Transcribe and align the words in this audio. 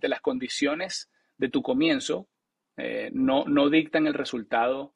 de 0.00 0.08
las 0.08 0.20
condiciones 0.20 1.10
de 1.38 1.48
tu 1.48 1.62
comienzo 1.62 2.28
eh, 2.76 3.10
no, 3.12 3.44
no 3.44 3.68
dictan 3.68 4.06
el 4.06 4.14
resultado 4.14 4.94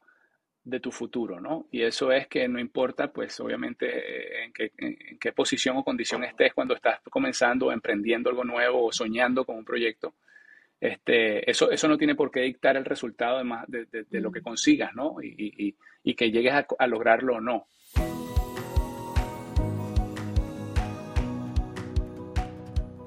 de 0.64 0.80
tu 0.80 0.90
futuro, 0.90 1.40
¿no? 1.40 1.66
Y 1.70 1.82
eso 1.82 2.10
es 2.10 2.26
que 2.26 2.48
no 2.48 2.58
importa, 2.58 3.12
pues 3.12 3.38
obviamente, 3.40 3.86
eh, 3.86 4.44
en 4.44 4.52
qué, 4.52 4.72
en 4.78 5.18
qué 5.18 5.32
posición 5.32 5.76
o 5.76 5.84
condición 5.84 6.24
estés 6.24 6.54
cuando 6.54 6.74
estás 6.74 7.00
comenzando, 7.10 7.70
emprendiendo 7.70 8.30
algo 8.30 8.44
nuevo 8.44 8.86
o 8.86 8.92
soñando 8.92 9.44
con 9.44 9.56
un 9.56 9.64
proyecto, 9.64 10.14
este, 10.80 11.50
eso, 11.50 11.70
eso 11.70 11.88
no 11.88 11.98
tiene 11.98 12.14
por 12.14 12.30
qué 12.30 12.40
dictar 12.40 12.76
el 12.76 12.84
resultado 12.84 13.42
de, 13.68 13.86
de, 13.86 14.04
de, 14.04 14.20
lo 14.20 14.32
que 14.32 14.42
consigas, 14.42 14.94
¿no? 14.94 15.16
Y, 15.22 15.34
y, 15.38 15.76
y 16.02 16.14
que 16.14 16.30
llegues 16.30 16.52
a, 16.52 16.66
a 16.78 16.86
lograrlo 16.86 17.36
o 17.36 17.40
no. 17.40 17.66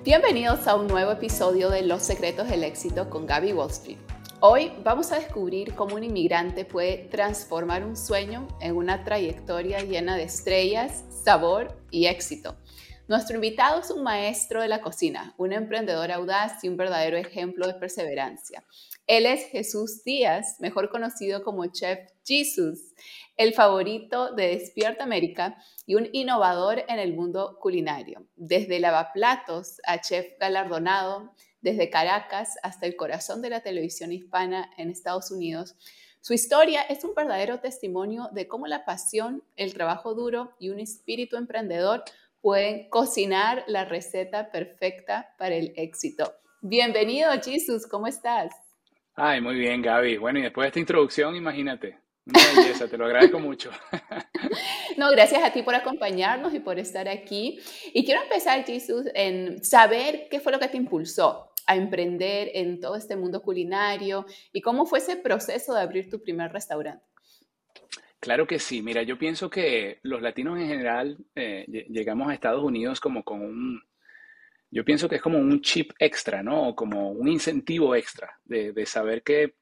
Bienvenidos 0.08 0.68
a 0.68 0.76
un 0.76 0.88
nuevo 0.88 1.12
episodio 1.12 1.70
de 1.70 1.82
Los 1.82 2.02
Secretos 2.02 2.48
del 2.48 2.64
Éxito 2.64 3.10
con 3.10 3.26
Gaby 3.26 3.52
Wall 3.52 3.70
Street. 3.70 3.98
Hoy 4.40 4.72
vamos 4.82 5.12
a 5.12 5.20
descubrir 5.20 5.76
cómo 5.76 5.98
un 5.98 6.04
inmigrante 6.06 6.64
puede 6.64 7.10
transformar 7.10 7.84
un 7.84 7.98
sueño 7.98 8.48
en 8.62 8.78
una 8.78 9.04
trayectoria 9.04 9.82
llena 9.82 10.16
de 10.16 10.24
estrellas, 10.24 11.04
sabor 11.10 11.78
y 11.92 12.06
éxito. 12.06 12.56
Nuestro 13.10 13.36
invitado 13.36 13.82
es 13.82 13.92
un 13.92 14.02
maestro 14.02 14.62
de 14.62 14.70
la 14.70 14.80
cocina, 14.80 15.34
un 15.38 15.52
emprendedor 15.52 16.10
audaz 16.14 16.64
y 16.64 16.70
un 16.70 16.78
verdadero 16.78 17.18
ejemplo 17.18 17.68
de 17.68 17.74
perseverancia. 17.74 18.64
Él 19.08 19.26
es 19.26 19.46
Jesús 19.46 20.04
Díaz, 20.04 20.58
mejor 20.60 20.90
conocido 20.90 21.42
como 21.44 21.66
Chef 21.68 22.00
Jesus 22.26 22.94
el 23.38 23.54
favorito 23.54 24.34
de 24.34 24.50
Despierta 24.50 25.04
América 25.04 25.58
y 25.86 25.96
un 25.96 26.10
innovador 26.12 26.84
en 26.88 27.00
el 27.00 27.14
mundo 27.14 27.58
culinario. 27.62 28.26
Desde 28.36 28.80
lavaplatos 28.80 29.80
a 29.86 30.02
chef 30.02 30.38
galardonado, 30.40 31.32
desde 31.62 31.90
Caracas 31.90 32.58
hasta 32.64 32.86
el 32.86 32.96
corazón 32.96 33.42
de 33.42 33.52
la 33.52 33.62
televisión 33.62 34.12
hispana 34.12 34.72
en 34.78 34.90
Estados 34.90 35.32
Unidos, 35.32 35.76
su 36.22 36.34
historia 36.34 36.82
es 36.82 37.04
un 37.04 37.14
verdadero 37.16 37.60
testimonio 37.60 38.30
de 38.34 38.48
cómo 38.48 38.68
la 38.68 38.84
pasión, 38.86 39.44
el 39.56 39.74
trabajo 39.74 40.14
duro 40.14 40.54
y 40.60 40.70
un 40.70 40.80
espíritu 40.80 41.38
emprendedor 41.38 42.04
pueden 42.42 42.90
cocinar 42.90 43.64
la 43.68 43.86
receta 43.86 44.52
perfecta 44.52 45.34
para 45.38 45.56
el 45.56 45.74
éxito. 45.78 46.34
Bienvenido, 46.62 47.32
Jesus, 47.42 47.88
¿cómo 47.88 48.08
estás? 48.08 48.67
Ay, 49.20 49.42
muy 49.42 49.56
bien, 49.56 49.82
Gaby. 49.82 50.18
Bueno, 50.18 50.38
y 50.38 50.44
después 50.44 50.66
de 50.66 50.68
esta 50.68 50.80
introducción, 50.80 51.36
imagínate, 51.36 51.98
una 52.28 52.40
belleza, 52.56 52.88
te 52.88 52.98
lo 52.98 53.06
agradezco 53.06 53.40
mucho. 53.40 53.72
No, 54.96 55.12
gracias 55.12 55.44
a 55.44 55.54
ti 55.54 55.62
por 55.62 55.76
acompañarnos 55.76 56.56
y 56.56 56.60
por 56.60 56.80
estar 56.80 57.08
aquí. 57.08 57.60
Y 57.94 58.04
quiero 58.04 58.24
empezar, 58.24 58.66
Jesús, 58.66 59.06
en 59.14 59.64
saber 59.64 60.28
qué 60.32 60.40
fue 60.40 60.52
lo 60.52 60.60
que 60.60 60.70
te 60.70 60.78
impulsó 60.78 61.52
a 61.68 61.76
emprender 61.76 62.50
en 62.56 62.80
todo 62.80 62.96
este 62.96 63.16
mundo 63.16 63.44
culinario 63.44 64.26
y 64.54 64.62
cómo 64.62 64.88
fue 64.88 64.98
ese 64.98 65.16
proceso 65.16 65.76
de 65.76 65.82
abrir 65.82 66.10
tu 66.10 66.20
primer 66.24 66.52
restaurante. 66.52 67.06
Claro 68.20 68.48
que 68.48 68.58
sí. 68.58 68.82
Mira, 68.82 69.04
yo 69.04 69.20
pienso 69.20 69.52
que 69.52 70.00
los 70.02 70.24
latinos 70.24 70.60
en 70.60 70.68
general 70.68 71.18
eh, 71.36 71.66
llegamos 71.90 72.30
a 72.30 72.34
Estados 72.34 72.64
Unidos 72.64 73.00
como 73.00 73.24
con 73.24 73.42
un, 73.42 73.84
yo 74.70 74.84
pienso 74.86 75.08
que 75.08 75.16
es 75.16 75.22
como 75.22 75.38
un 75.38 75.62
chip 75.62 75.92
extra, 76.00 76.44
¿no? 76.44 76.76
Como 76.76 77.12
un 77.12 77.28
incentivo 77.28 77.96
extra 77.96 78.38
de, 78.46 78.74
de 78.74 78.86
saber 78.86 79.24
que 79.24 79.56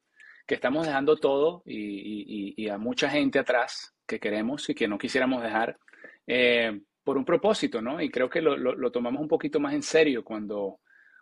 que 0.46 0.56
estamos 0.56 0.86
dejando 0.86 1.18
todo 1.18 1.64
y, 1.66 2.70
a 2.70 2.78
mucha 2.78 3.10
gente 3.10 3.40
atrás 3.40 3.94
que 4.08 4.20
queremos 4.20 4.70
y 4.70 4.76
que 4.76 4.88
no 4.88 4.98
quisiéramos 4.98 5.42
dejar 5.42 5.78
eh, 6.28 6.82
por 7.04 7.18
un 7.18 7.26
propósito, 7.26 7.82
¿no? 7.82 8.02
Y 8.02 8.10
creo 8.10 8.30
que 8.30 8.42
lo, 8.42 8.92
tomamos 8.92 9.22
un 9.22 9.28
poquito 9.28 9.60
más 9.60 9.74
en 9.74 9.84
serio 9.84 10.24
cuando, 10.24 10.80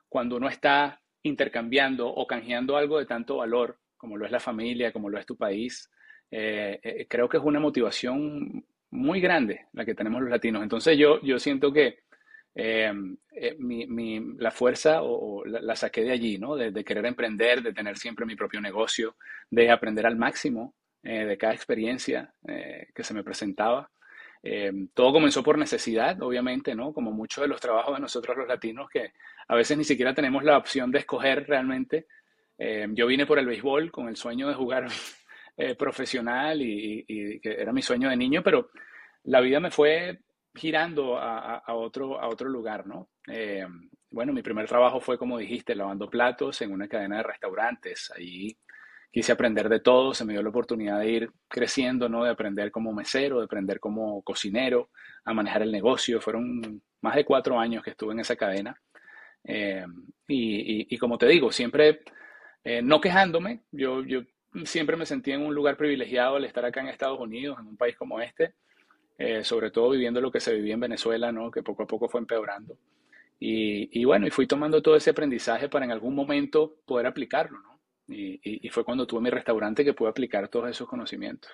cuando 0.09 0.37
uno 0.37 0.47
está 0.47 1.01
intercambiando 1.21 2.07
o 2.07 2.27
canjeando 2.27 2.75
algo 2.75 2.99
de 2.99 3.05
tanto 3.05 3.37
valor, 3.37 3.79
como 3.97 4.17
lo 4.17 4.25
es 4.25 4.31
la 4.31 4.39
familia, 4.39 4.91
como 4.91 5.09
lo 5.09 5.17
es 5.17 5.25
tu 5.25 5.37
país. 5.37 5.89
Eh, 6.29 6.79
eh, 6.83 7.07
creo 7.07 7.29
que 7.29 7.37
es 7.37 7.43
una 7.43 7.59
motivación 7.59 8.65
muy 8.91 9.21
grande 9.21 9.67
la 9.73 9.85
que 9.85 9.95
tenemos 9.95 10.21
los 10.21 10.29
latinos. 10.29 10.63
Entonces 10.63 10.97
yo, 10.97 11.21
yo 11.21 11.39
siento 11.39 11.71
que 11.71 12.02
Em, 12.55 13.17
eh, 13.31 13.55
mi, 13.57 14.19
la 14.37 14.51
fuerza 14.51 15.01
o, 15.01 15.43
la, 15.45 15.75
saqué 15.75 16.03
de 16.03 16.11
allí, 16.11 16.37
¿no? 16.37 16.55
De, 16.55 16.83
querer 16.83 17.05
emprender, 17.05 17.63
de 17.63 17.73
tener 17.73 17.97
siempre 17.97 18.25
mi 18.25 18.35
propio 18.35 18.61
negocio, 18.61 19.15
de 19.49 19.71
aprender 19.71 20.05
al 20.05 20.15
máximo 20.17 20.75
eh, 21.01 21.25
de 21.25 21.37
cada 21.37 21.53
experiencia 21.53 22.31
eh, 22.47 22.87
que 22.93 23.03
se 23.03 23.13
me 23.13 23.23
presentaba. 23.23 23.89
Em, 24.43 24.89
todo 24.93 25.13
comenzó 25.13 25.41
por 25.41 25.57
necesidad, 25.57 26.21
obviamente, 26.21 26.75
¿no? 26.75 26.93
Como 26.93 27.11
muchos 27.11 27.41
de 27.41 27.47
los 27.47 27.61
trabajos 27.61 27.95
de 27.95 28.01
nosotros 28.01 28.37
los 28.37 28.47
latinos, 28.47 28.89
que 28.89 29.13
a 29.47 29.55
veces 29.55 29.77
ni 29.77 29.83
siquiera 29.83 30.13
tenemos 30.13 30.43
la 30.43 30.57
opción 30.57 30.91
de 30.91 30.99
escoger 30.99 31.47
realmente. 31.47 32.07
Em, 32.57 32.93
yo 32.93 33.07
vine 33.07 33.25
por 33.25 33.39
el 33.39 33.47
béisbol 33.47 33.91
con 33.91 34.07
el 34.09 34.15
sueño 34.15 34.47
de 34.47 34.53
jugar 34.53 34.87
profesional 35.77 36.61
y, 36.61 37.05
y 37.07 37.39
que 37.39 37.61
era 37.61 37.71
mi 37.73 37.81
sueño 37.81 38.09
de 38.09 38.17
niño, 38.17 38.41
pero 38.43 38.69
la 39.23 39.39
vida 39.39 39.59
me 39.59 39.71
fue 39.71 40.19
girando 40.55 41.17
a, 41.17 41.63
otro, 41.67 42.49
lugar, 42.49 42.85
¿no? 42.85 43.09
Eh, 43.27 43.65
bueno, 44.09 44.33
mi 44.33 44.41
primer 44.41 44.67
trabajo 44.67 44.99
fue, 44.99 45.17
como 45.17 45.37
dijiste, 45.37 45.75
lavando 45.75 46.09
platos 46.09 46.61
en 46.61 46.71
una 46.71 46.87
cadena 46.87 47.17
de 47.17 47.23
restaurantes. 47.23 48.11
Allí 48.15 48.57
quise 49.11 49.31
aprender 49.31 49.69
de 49.69 49.79
todo, 49.79 50.13
se 50.13 50.25
me 50.25 50.33
dio 50.33 50.43
la 50.43 50.49
oportunidad 50.49 50.99
de 50.99 51.09
ir 51.09 51.31
creciendo, 51.47 52.09
¿no? 52.09 52.23
De 52.23 52.29
aprender 52.29 52.71
como 52.71 52.93
mesero, 52.93 53.39
de 53.39 53.45
aprender 53.45 53.79
como 53.79 54.21
cocinero, 54.23 54.89
a 55.25 55.33
manejar 55.33 55.63
el 55.63 55.71
negocio. 55.71 56.21
Fueron 56.21 56.81
más 57.01 57.15
de 57.15 57.25
cuatro 57.25 57.59
años 57.59 57.83
que 57.83 57.91
estuve 57.91 58.13
en 58.13 58.19
esa 58.19 58.35
cadena. 58.35 58.79
Eh, 59.43 59.85
y, 60.27 60.97
como 60.97 61.17
te 61.17 61.27
digo, 61.27 61.51
siempre 61.51 62.01
eh, 62.63 62.81
no 62.81 63.01
quejándome, 63.01 63.63
yo, 63.71 64.03
yo 64.03 64.21
siempre 64.65 64.95
me 64.95 65.05
sentí 65.05 65.31
en 65.31 65.41
un 65.41 65.53
lugar 65.53 65.77
privilegiado 65.77 66.35
al 66.35 66.45
estar 66.45 66.65
acá 66.65 66.81
en 66.81 66.87
Estados 66.87 67.19
Unidos, 67.19 67.57
en 67.59 67.67
un 67.67 67.77
país 67.77 67.95
como 67.97 68.21
este. 68.21 68.53
Eh, 69.17 69.43
sobre 69.43 69.69
todo 69.69 69.91
viviendo 69.91 70.19
lo 70.21 70.31
que 70.31 70.39
se 70.39 70.53
vivía 70.53 70.73
en 70.73 70.79
Venezuela, 70.79 71.31
¿no? 71.31 71.51
que 71.51 71.61
poco 71.61 71.83
a 71.83 71.87
poco 71.87 72.09
fue 72.09 72.19
empeorando. 72.19 72.77
Y, 73.45 74.05
bueno, 74.05 74.25
y 74.25 74.29
fui 74.29 74.47
tomando 74.47 74.81
todo 74.81 74.95
ese 74.95 75.09
aprendizaje 75.09 75.67
para 75.67 75.83
en 75.83 75.91
algún 75.91 76.15
momento 76.15 76.77
poder 76.85 77.07
aplicarlo, 77.07 77.59
¿no? 77.59 77.73
Y, 78.07 78.69
fue 78.69 78.85
cuando 78.85 79.05
tuve 79.05 79.21
mi 79.21 79.29
restaurante 79.29 79.83
que 79.83 79.93
pude 79.93 80.09
aplicar 80.09 80.47
todos 80.47 80.69
esos 80.69 80.87
conocimientos. 80.87 81.51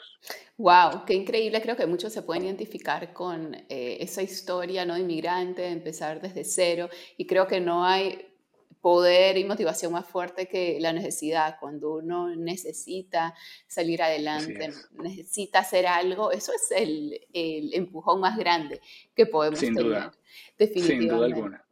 ¡Wow! 0.58 1.04
¡Qué 1.06 1.16
increíble! 1.16 1.62
Creo 1.62 1.76
que 1.76 1.88
muchos 1.88 2.14
se 2.14 2.22
pueden 2.22 2.46
identificar 2.46 3.12
con 3.12 3.56
eh, 3.56 3.98
esa 4.00 4.22
historia 4.22 4.86
¿no? 4.86 4.98
inmigrante, 4.98 5.64
de 5.64 5.72
empezar 5.72 6.22
desde 6.22 6.44
cero. 6.44 6.90
Y 7.18 7.26
creo 7.26 7.48
que 7.48 7.60
no 7.60 7.84
hay 7.84 8.29
poder 8.82 9.38
y 9.38 9.44
motivación 9.44 9.94
más 9.94 10.06
fuerte 10.06 10.48
que 10.48 10.80
la 10.80 10.94
necesidad. 10.94 11.58
Cuando 11.60 11.96
uno 11.96 12.36
necesita 12.36 13.36
salir 13.68 14.02
adelante, 14.02 14.72
necesita 14.94 15.60
hacer 15.60 15.88
algo, 15.88 16.32
eso 16.32 16.52
es 16.54 16.72
el, 16.72 17.20
el, 17.34 17.74
empujón 17.74 18.20
más 18.22 18.38
grande 18.38 18.82
que 19.16 19.26
podemos 19.26 19.60
Sin 19.60 19.76
tener. 19.76 19.92
Duda. 19.92 20.12
Definitivamente. 20.58 21.08
Sin 21.08 21.10
duda 21.10 21.26
alguna. 21.26 21.66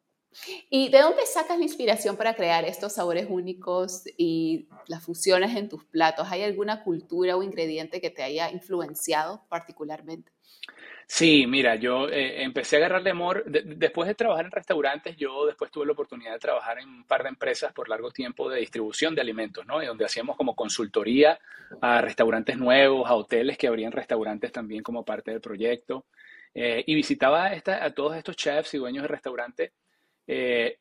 ¿Y 0.69 0.89
de 0.89 0.99
dónde 0.99 1.25
sacas 1.25 1.57
la 1.57 1.63
inspiración 1.63 2.15
para 2.15 2.35
crear 2.35 2.63
estos 2.65 2.93
sabores 2.93 3.27
únicos 3.29 4.03
y 4.17 4.67
las 4.87 5.03
fusiones 5.03 5.55
en 5.55 5.69
tus 5.69 5.83
platos? 5.85 6.27
¿Hay 6.29 6.43
alguna 6.43 6.83
cultura 6.83 7.35
o 7.35 7.43
ingrediente 7.43 8.01
que 8.01 8.11
te 8.11 8.23
haya 8.23 8.51
influenciado 8.51 9.43
particularmente? 9.49 10.31
Sí, 11.09 11.47
mira, 11.47 11.75
yo 11.75 12.09
eh, 12.09 12.43
empecé 12.43 12.75
a 12.75 12.79
agarrarle 12.79 13.11
amor. 13.11 13.45
después 13.45 14.07
de 14.09 14.15
trabajar 14.15 14.45
en 14.45 14.51
restaurantes, 14.51 15.15
yo 15.15 15.45
después 15.45 15.71
tuve 15.71 15.85
la 15.85 15.93
oportunidad 15.93 16.33
de 16.33 16.39
trabajar 16.39 16.79
en 16.79 16.89
un 16.89 17.03
par 17.05 17.23
de 17.23 17.29
empresas 17.29 17.71
por 17.71 17.87
largo 17.87 18.11
tiempo 18.11 18.49
de 18.49 18.59
distribución 18.59 19.15
de 19.15 19.21
alimentos, 19.21 19.65
¿no? 19.65 19.81
Y 19.81 19.85
donde 19.85 20.03
hacíamos 20.05 20.35
como 20.35 20.53
consultoría 20.53 21.39
a 21.81 22.01
restaurantes 22.01 22.57
nuevos, 22.57 23.09
a 23.09 23.15
hoteles 23.15 23.57
que 23.57 23.67
abrían 23.67 23.93
restaurantes 23.93 24.51
también 24.51 24.83
como 24.83 25.05
parte 25.05 25.31
del 25.31 25.39
proyecto. 25.39 26.05
Eh, 26.53 26.83
y 26.85 26.93
visitaba 26.95 27.53
esta, 27.53 27.83
a 27.85 27.91
todos 27.91 28.15
estos 28.17 28.35
chefs 28.35 28.73
y 28.73 28.77
dueños 28.77 29.03
de 29.03 29.07
restaurantes. 29.07 29.71
Eh, 30.27 30.77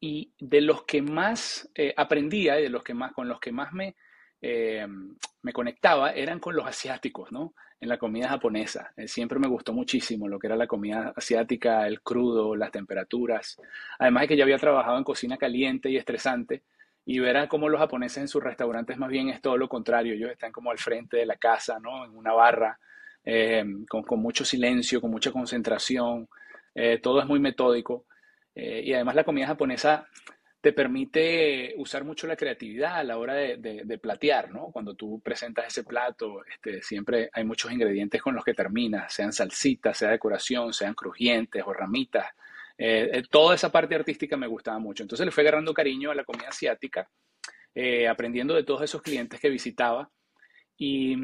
y 0.00 0.32
de 0.38 0.60
los 0.60 0.84
que 0.84 1.02
más 1.02 1.68
aprendía 1.96 2.60
y 2.60 2.64
de 2.64 2.70
los 2.70 2.84
que 2.84 2.94
más, 2.94 3.12
con 3.12 3.28
los 3.28 3.40
que 3.40 3.50
más 3.50 3.72
me, 3.72 3.96
me 4.40 5.52
conectaba 5.52 6.12
eran 6.12 6.38
con 6.38 6.54
los 6.54 6.66
asiáticos, 6.66 7.32
¿no? 7.32 7.54
En 7.80 7.88
la 7.88 7.98
comida 7.98 8.28
japonesa. 8.28 8.92
Eh, 8.96 9.08
siempre 9.08 9.38
me 9.38 9.48
gustó 9.48 9.72
muchísimo 9.72 10.28
lo 10.28 10.38
que 10.38 10.46
era 10.46 10.56
la 10.56 10.66
comida 10.66 11.12
asiática, 11.14 11.86
el 11.86 12.00
crudo, 12.00 12.56
las 12.56 12.70
temperaturas. 12.70 13.60
Además 13.98 14.22
de 14.22 14.28
que 14.28 14.36
ya 14.36 14.44
había 14.44 14.58
trabajado 14.58 14.98
en 14.98 15.04
cocina 15.04 15.36
caliente 15.36 15.90
y 15.90 15.96
estresante 15.96 16.62
y 17.04 17.18
ver 17.18 17.46
cómo 17.48 17.68
los 17.68 17.80
japoneses 17.80 18.18
en 18.18 18.28
sus 18.28 18.42
restaurantes 18.42 18.98
más 18.98 19.10
bien 19.10 19.28
es 19.28 19.40
todo 19.40 19.56
lo 19.56 19.68
contrario. 19.68 20.14
Ellos 20.14 20.30
están 20.30 20.52
como 20.52 20.70
al 20.70 20.78
frente 20.78 21.18
de 21.18 21.26
la 21.26 21.36
casa, 21.36 21.78
¿no? 21.78 22.04
En 22.04 22.16
una 22.16 22.32
barra, 22.32 22.78
eh, 23.24 23.64
con, 23.88 24.04
mucho 24.20 24.44
silencio, 24.44 25.00
con 25.00 25.10
mucha 25.10 25.30
concentración. 25.30 26.28
Eh, 26.74 26.98
todo 27.02 27.20
es 27.20 27.26
muy 27.26 27.40
metódico. 27.40 28.06
y 28.54 28.94
además 28.94 29.14
la 29.14 29.24
comida 29.24 29.46
japonesa 29.48 30.08
te 30.66 30.72
permite 30.72 31.74
usar 31.76 32.02
mucho 32.02 32.26
la 32.26 32.34
creatividad 32.34 32.96
a 32.96 33.04
la 33.04 33.18
hora 33.18 33.34
de, 33.34 33.98
platear, 34.02 34.50
¿no? 34.50 34.72
Cuando 34.72 34.94
tú 34.94 35.20
presentas 35.20 35.68
ese 35.68 35.84
plato, 35.84 36.44
este, 36.44 36.82
siempre 36.82 37.30
hay 37.32 37.44
muchos 37.44 37.70
ingredientes 37.70 38.20
con 38.20 38.34
los 38.34 38.44
que 38.44 38.52
terminas, 38.52 39.14
sean 39.14 39.32
salsitas, 39.32 39.96
sea 39.96 40.10
decoración, 40.10 40.72
sean 40.72 40.94
crujientes 40.94 41.62
o 41.64 41.72
ramitas. 41.72 42.26
toda 43.30 43.54
esa 43.54 43.70
parte 43.70 43.94
artística 43.94 44.36
me 44.36 44.48
gustaba 44.48 44.80
mucho. 44.80 45.04
Entonces 45.04 45.24
le 45.24 45.30
fui 45.30 45.42
agarrando 45.42 45.72
cariño 45.72 46.10
a 46.10 46.16
la 46.16 46.24
comida 46.24 46.48
asiática, 46.48 47.08
aprendiendo 48.10 48.52
de 48.56 48.64
todos 48.64 48.82
esos 48.82 49.02
clientes 49.02 49.38
que 49.38 49.48
visitaba. 49.48 50.10
Y, 50.76 51.16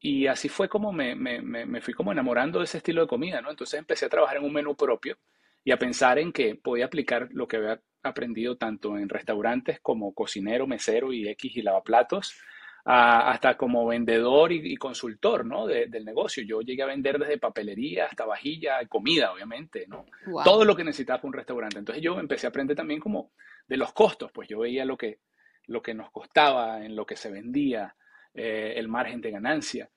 y 0.00 0.28
así 0.28 0.48
fue 0.48 0.70
como 0.70 0.94
me, 0.94 1.14
me, 1.14 1.42
me, 1.42 1.80
fui 1.82 1.92
como 1.92 2.10
enamorando 2.10 2.60
de 2.60 2.64
ese 2.64 2.78
estilo 2.78 3.02
de 3.02 3.06
comida, 3.06 3.42
¿no? 3.42 3.50
Entonces 3.50 3.78
empecé 3.78 4.06
a 4.06 4.08
trabajar 4.08 4.38
en 4.38 4.44
un 4.44 4.54
menú 4.54 4.74
propio 4.74 5.18
y 5.62 5.72
a 5.72 5.78
pensar 5.78 6.18
en 6.18 6.32
que 6.32 6.54
podía 6.54 6.86
aplicar 6.86 7.28
lo 7.32 7.46
que 7.46 7.58
había 7.58 7.82
aprendido 8.06 8.56
tanto 8.56 8.98
en 8.98 9.08
restaurantes 9.08 9.80
como 9.80 10.14
cocinero, 10.14 10.66
mesero 10.66 11.12
y 11.12 11.28
X 11.28 11.56
y 11.56 11.62
lavaplatos, 11.62 12.40
hasta 12.88 13.56
como 13.56 13.84
vendedor 13.84 14.52
y, 14.52 14.76
consultor 14.76 15.44
¿no? 15.44 15.66
del 15.66 16.04
negocio. 16.04 16.44
Yo 16.44 16.60
llegué 16.60 16.84
a 16.84 16.86
vender 16.86 17.18
desde 17.18 17.36
papelería 17.36 18.06
hasta 18.06 18.24
vajilla, 18.24 18.86
comida, 18.86 19.32
obviamente, 19.32 19.86
¿no? 19.88 20.06
Todo 20.44 20.64
lo 20.64 20.76
que 20.76 20.84
necesitaba 20.84 21.20
un 21.24 21.32
restaurante. 21.32 21.80
Entonces 21.80 22.02
yo 22.02 22.20
empecé 22.20 22.46
a 22.46 22.50
aprender 22.50 22.76
también 22.76 23.00
como 23.00 23.32
de 23.66 23.76
los 23.76 23.92
costos, 23.92 24.30
pues 24.30 24.48
yo 24.48 24.60
veía 24.60 24.84
lo 24.84 24.96
que, 24.96 25.18
lo 25.66 25.82
que 25.82 25.94
nos 25.94 26.12
costaba, 26.12 26.84
en 26.84 26.94
lo 26.94 27.04
que 27.04 27.16
se 27.16 27.28
vendía, 27.28 27.96
eh, 28.32 28.74
el 28.76 28.86
margen 28.86 29.20
de 29.20 29.32
ganancia. 29.32 29.90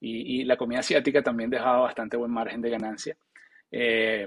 Y, 0.00 0.42
la 0.42 0.56
comida 0.56 0.80
asiática 0.80 1.22
también 1.22 1.48
dejaba 1.48 1.82
bastante 1.82 2.16
buen 2.16 2.32
margen 2.32 2.60
de 2.60 2.70
ganancia. 2.70 3.16
Eh, 3.70 4.26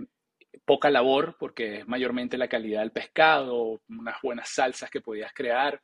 poca 0.64 0.90
labor, 0.90 1.36
porque 1.40 1.80
es 1.80 1.88
mayormente 1.88 2.38
la 2.38 2.48
calidad 2.48 2.82
del 2.82 2.92
pescado, 2.92 3.82
unas 3.90 4.16
buenas 4.22 4.50
salsas 4.50 4.90
que 4.90 5.02
podías 5.02 5.34
crear. 5.34 5.82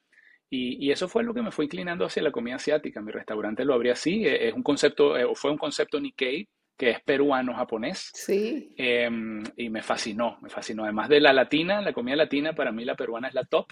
Y, 0.54 0.92
eso 0.92 1.08
fue 1.08 1.24
lo 1.24 1.34
que 1.34 1.42
me 1.42 1.52
fue 1.52 1.66
inclinando 1.66 2.06
hacia 2.06 2.22
la 2.22 2.32
comida 2.32 2.56
asiática. 2.56 3.02
Mi 3.02 3.12
restaurante 3.12 3.64
lo 3.64 3.74
abrí 3.74 3.90
así. 3.90 4.26
Eh, 4.28 4.50
es 4.50 4.54
un 4.54 4.64
concepto, 4.64 5.16
fue 5.34 5.50
un 5.50 5.58
concepto 5.58 5.98
Nikkei, 5.98 6.46
que 6.78 6.90
es 6.90 7.02
peruano-japonés. 7.04 8.12
Sí. 8.14 8.74
Em, 8.76 9.44
y 9.56 9.70
me 9.70 9.82
fascinó, 9.82 10.40
me 10.42 10.50
fascinó. 10.50 10.84
Además 10.84 11.08
de 11.08 11.22
la 11.22 11.32
latina, 11.32 11.82
la 11.82 11.94
comida 11.94 12.18
latina, 12.18 12.54
para 12.54 12.74
mí 12.74 12.84
la 12.84 12.96
peruana 12.96 13.30
es 13.30 13.34
la 13.34 13.46
top. 13.46 13.68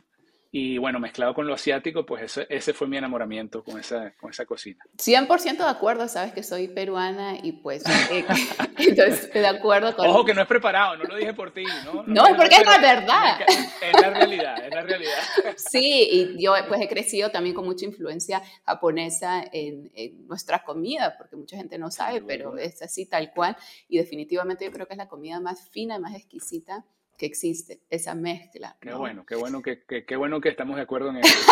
Y 0.52 0.80
bueno, 0.80 1.00
mezclado 1.00 1.36
con 1.36 1.46
lo 1.46 1.54
asiático, 1.54 2.08
pues 2.08 2.24
ese, 2.24 2.48
ese 2.50 2.74
fue 2.74 2.88
mi 2.88 2.98
enamoramiento 2.98 3.64
con 3.64 3.80
esa, 3.80 4.12
con 4.20 4.32
esa 4.32 4.48
cocina. 4.48 4.84
100% 4.98 5.58
de 5.58 5.70
acuerdo, 5.70 6.08
sabes 6.08 6.34
que 6.34 6.42
soy 6.42 6.68
peruana 6.68 7.38
y 7.44 7.52
pues 7.52 7.84
eh, 8.12 8.26
entonces 8.80 9.32
de 9.32 9.46
acuerdo 9.46 9.96
con... 9.96 10.08
Ojo 10.08 10.26
que 10.26 10.34
no 10.34 10.42
es 10.42 10.48
preparado, 10.48 10.98
no 10.98 11.04
lo 11.04 11.16
dije 11.18 11.36
por 11.36 11.52
ti, 11.52 11.64
¿no? 11.86 12.04
No, 12.08 12.26
es 12.26 12.36
porque 12.36 12.56
es 12.56 12.66
la 12.66 12.80
verdad. 12.80 13.42
Es 13.80 14.02
la 14.02 14.10
realidad, 14.10 14.66
es 14.66 14.74
la 14.74 14.82
realidad. 14.82 15.20
Sí, 15.58 16.08
y 16.12 16.44
yo 16.44 16.54
pues 16.68 16.82
he 16.82 16.88
crecido 16.88 17.30
también 17.30 17.54
con 17.54 17.66
mucha 17.66 17.86
influencia 17.86 18.42
japonesa 18.66 19.44
en, 19.52 19.92
en 19.94 20.28
nuestra 20.28 20.64
comida, 20.64 21.16
porque 21.18 21.36
mucha 21.36 21.58
gente 21.58 21.78
no 21.78 21.92
sabe, 21.92 22.24
pero 22.24 22.58
es 22.58 22.82
así 22.82 23.06
tal 23.06 23.32
cual. 23.34 23.56
Y 23.88 24.00
definitivamente 24.00 24.66
yo 24.66 24.72
creo 24.72 24.88
que 24.88 24.94
es 24.94 24.98
la 24.98 25.08
comida 25.08 25.40
más 25.40 25.70
fina 25.70 25.98
y 25.98 26.00
más 26.00 26.16
exquisita 26.16 26.86
que 27.20 27.26
existe, 27.26 27.82
esa 27.90 28.16
mezcla. 28.16 28.78
Qué 28.80 28.94
bueno, 28.94 29.26
qué 29.26 29.36
bueno 29.36 29.62
que, 29.62 29.84
qué 29.86 30.16
bueno 30.16 30.40
que 30.40 30.50
estamos 30.50 30.78
de 30.78 30.84
acuerdo 30.84 31.10
en 31.10 31.18
eso. 31.24 31.52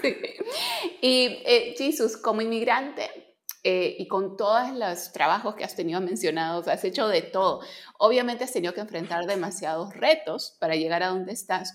sí. 0.00 0.16
Y 1.02 1.42
eh, 1.44 1.74
Jesús, 1.76 2.16
como 2.16 2.40
inmigrante 2.40 3.10
eh, 3.64 3.96
y 3.98 4.06
con 4.06 4.36
todos 4.36 4.70
los 4.72 5.12
trabajos 5.12 5.56
que 5.56 5.64
has 5.64 5.74
tenido 5.74 6.00
mencionados, 6.00 6.68
has 6.68 6.84
hecho 6.84 7.08
de 7.08 7.20
todo. 7.22 7.60
Obviamente 7.98 8.44
has 8.44 8.52
tenido 8.52 8.72
que 8.72 8.80
enfrentar 8.80 9.26
demasiados 9.26 9.92
retos 9.94 10.56
para 10.60 10.76
llegar 10.76 11.02
a 11.02 11.08
donde 11.08 11.32
estás. 11.32 11.74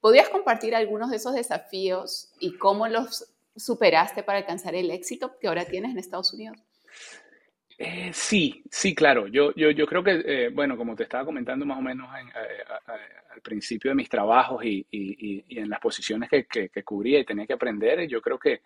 ¿Podrías 0.00 0.28
compartir 0.28 0.74
algunos 0.74 1.10
de 1.10 1.16
esos 1.18 1.34
desafíos 1.34 2.32
y 2.40 2.58
cómo 2.58 2.88
los 2.88 3.32
superaste 3.54 4.24
para 4.24 4.38
alcanzar 4.38 4.74
el 4.74 4.90
éxito 4.90 5.38
que 5.38 5.46
ahora 5.46 5.64
tienes 5.64 5.92
en 5.92 5.98
Estados 5.98 6.34
Unidos? 6.34 6.58
Eh, 7.78 8.10
sí, 8.12 8.62
sí, 8.70 8.94
claro. 8.94 9.26
Yo, 9.26 9.54
yo, 9.54 9.70
yo 9.70 9.86
creo 9.86 10.02
que, 10.02 10.22
eh, 10.24 10.50
bueno, 10.50 10.76
como 10.76 10.94
te 10.94 11.04
estaba 11.04 11.24
comentando 11.24 11.66
más 11.66 11.78
o 11.78 11.82
menos 11.82 12.08
eh, 12.16 12.62
al 13.30 13.40
principio 13.40 13.90
de 13.90 13.94
mis 13.94 14.08
trabajos 14.08 14.64
y, 14.64 14.86
en 15.48 15.68
las 15.68 15.80
posiciones 15.80 16.30
que, 16.30 16.44
que, 16.46 16.82
cubría 16.84 17.18
y 17.20 17.24
tenía 17.24 17.46
que 17.46 17.54
aprender, 17.54 18.06
yo 18.06 18.20
creo 18.20 18.38
que 18.38 18.62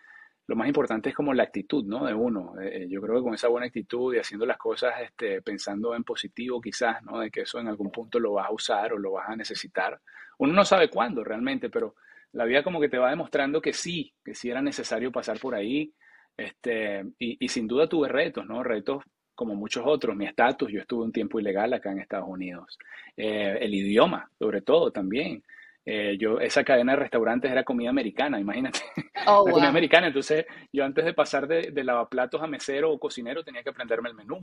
lo 0.49 0.55
más 0.57 0.69
importante 0.69 1.09
es 1.11 1.15
como 1.15 1.35
la 1.35 1.45
actitud, 1.45 1.85
¿no? 1.85 2.05
De 2.05 2.15
uno. 2.15 2.55
yo 2.89 3.01
creo 3.01 3.17
que 3.17 3.23
con 3.23 3.35
esa 3.35 3.49
buena 3.49 3.67
actitud 3.67 4.15
y 4.15 4.19
haciendo 4.19 4.47
las 4.47 4.59
cosas 4.59 4.95
este, 5.03 5.43
pensando 5.43 5.95
en 5.95 6.05
positivo 6.05 6.61
quizás, 6.61 7.03
¿no? 7.03 7.19
De 7.21 7.31
que 7.31 7.43
eso 7.43 7.59
en 7.59 7.69
algún 7.69 7.91
punto 7.91 8.21
lo 8.21 8.35
vas 8.35 8.47
a 8.47 8.53
usar 8.53 8.93
o 8.93 8.99
lo 8.99 9.13
vas 9.13 9.29
a 9.29 9.37
necesitar. 9.37 10.01
Uno 10.39 10.53
no 10.53 10.65
sabe 10.65 10.89
cuándo 10.89 11.25
realmente, 11.25 11.69
pero 11.69 11.97
la 12.33 12.45
vida 12.45 12.63
como 12.63 12.81
que 12.81 12.89
te 12.89 12.99
va 12.99 13.11
demostrando 13.11 13.61
que 13.61 13.73
sí, 13.73 14.13
que 14.25 14.35
sí 14.35 14.51
era 14.51 14.63
necesario 14.63 15.11
pasar 15.11 15.39
por 15.41 15.55
ahí 15.55 15.93
este, 16.37 17.05
y, 17.19 17.49
sin 17.49 17.67
duda 17.67 17.89
tuve 17.89 18.09
retos, 18.09 18.47
¿no? 18.47 18.63
Retos 18.63 19.03
como 19.35 19.55
muchos 19.55 19.85
otros, 19.87 20.17
mi 20.17 20.27
estatus, 20.27 20.71
yo 20.71 20.81
estuve 20.81 21.05
un 21.05 21.13
tiempo 21.13 21.39
ilegal 21.39 21.73
acá 21.73 21.93
en 21.93 21.99
Estados 21.99 22.29
Unidos. 22.29 22.79
Eh, 23.17 23.59
el 23.61 23.75
idioma, 23.75 24.31
sobre 24.39 24.63
todo, 24.63 24.91
también. 24.91 25.43
Eh, 25.85 26.17
yo, 26.19 26.41
esa 26.41 26.65
cadena 26.65 26.93
de 26.93 27.01
restaurantes 27.01 27.51
era 27.51 27.63
comida 27.63 27.91
americana, 27.91 28.41
imagínate. 28.41 28.81
Oh, 29.27 29.45
comida 29.45 29.69
americana. 29.69 30.09
Entonces, 30.09 30.47
yo 30.73 30.85
antes 30.85 31.05
de 31.05 31.15
pasar 31.15 31.47
de, 31.47 31.71
de, 31.71 31.85
lavaplatos 31.85 32.43
a 32.43 32.47
mesero 32.47 32.91
o 32.91 32.99
cocinero 32.99 33.45
tenía 33.45 33.63
que 33.63 33.71
aprenderme 33.71 34.09
el 34.09 34.15
menú. 34.15 34.41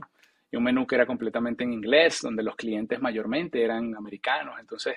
Y 0.50 0.56
un 0.56 0.62
menú 0.62 0.86
que 0.86 0.94
era 0.94 1.06
completamente 1.06 1.64
en 1.64 1.72
inglés, 1.72 2.20
donde 2.22 2.44
los 2.44 2.54
clientes 2.54 3.00
mayormente 3.00 3.62
eran 3.62 3.94
americanos. 3.96 4.54
Entonces, 4.60 4.94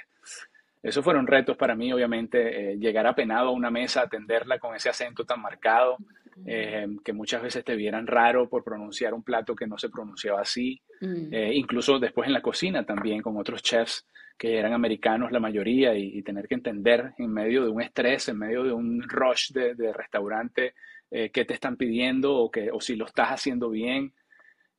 esos 0.83 1.03
fueron 1.03 1.27
retos 1.27 1.57
para 1.57 1.75
mí, 1.75 1.91
obviamente, 1.91 2.71
eh, 2.71 2.77
llegar 2.77 3.07
apenado 3.07 3.49
a 3.49 3.51
una 3.51 3.71
mesa, 3.71 4.01
atenderla 4.01 4.59
con 4.59 4.75
ese 4.75 4.89
acento 4.89 5.25
tan 5.25 5.41
marcado, 5.41 5.97
eh, 6.45 6.87
que 7.03 7.13
muchas 7.13 7.41
veces 7.41 7.63
te 7.63 7.75
vieran 7.75 8.07
raro 8.07 8.49
por 8.49 8.63
pronunciar 8.63 9.13
un 9.13 9.23
plato 9.23 9.55
que 9.55 9.67
no 9.67 9.77
se 9.77 9.89
pronunciaba 9.89 10.41
así. 10.41 10.81
Mm. 11.01 11.33
Eh, 11.33 11.55
incluso 11.55 11.99
después 11.99 12.27
en 12.27 12.33
la 12.33 12.41
cocina 12.41 12.85
también, 12.85 13.21
con 13.21 13.37
otros 13.37 13.61
chefs 13.61 14.05
que 14.37 14.57
eran 14.57 14.73
americanos 14.73 15.31
la 15.31 15.39
mayoría 15.39 15.95
y, 15.95 16.21
tener 16.21 16.47
que 16.47 16.53
entender 16.53 17.13
en 17.17 17.33
medio 17.33 17.63
de 17.63 17.69
un 17.69 17.81
estrés, 17.81 18.29
en 18.29 18.37
medio 18.37 18.63
de 18.63 18.71
un 18.71 19.01
rush 19.01 19.51
de, 19.51 19.91
restaurante, 19.91 20.75
qué 21.09 21.45
te 21.45 21.53
están 21.55 21.75
pidiendo 21.75 22.35
o, 22.35 22.51
que, 22.51 22.69
o 22.71 22.79
si 22.79 22.95
lo 22.95 23.05
estás 23.05 23.29
haciendo 23.29 23.71
bien. 23.71 24.13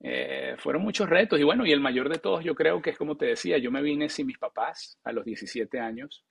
Eh, 0.01 0.55
fueron 0.59 0.83
muchos 0.83 1.09
retos 1.09 1.41
y 1.41 1.43
bueno, 1.43 1.67
y 1.67 1.73
el 1.73 1.81
mayor 1.81 2.09
de 2.09 2.21
todos 2.21 2.45
yo 2.45 2.55
creo 2.55 2.81
que 2.81 2.91
es 2.91 2.99
como 2.99 3.17
te 3.17 3.27
decía, 3.27 3.59
yo 3.59 3.73
me 3.73 3.83
vine 3.83 4.09
sin 4.09 4.29
mis 4.29 4.39
papás 4.39 4.97
a 5.03 5.11
los 5.11 5.25
17 5.25 5.81
años 5.81 6.25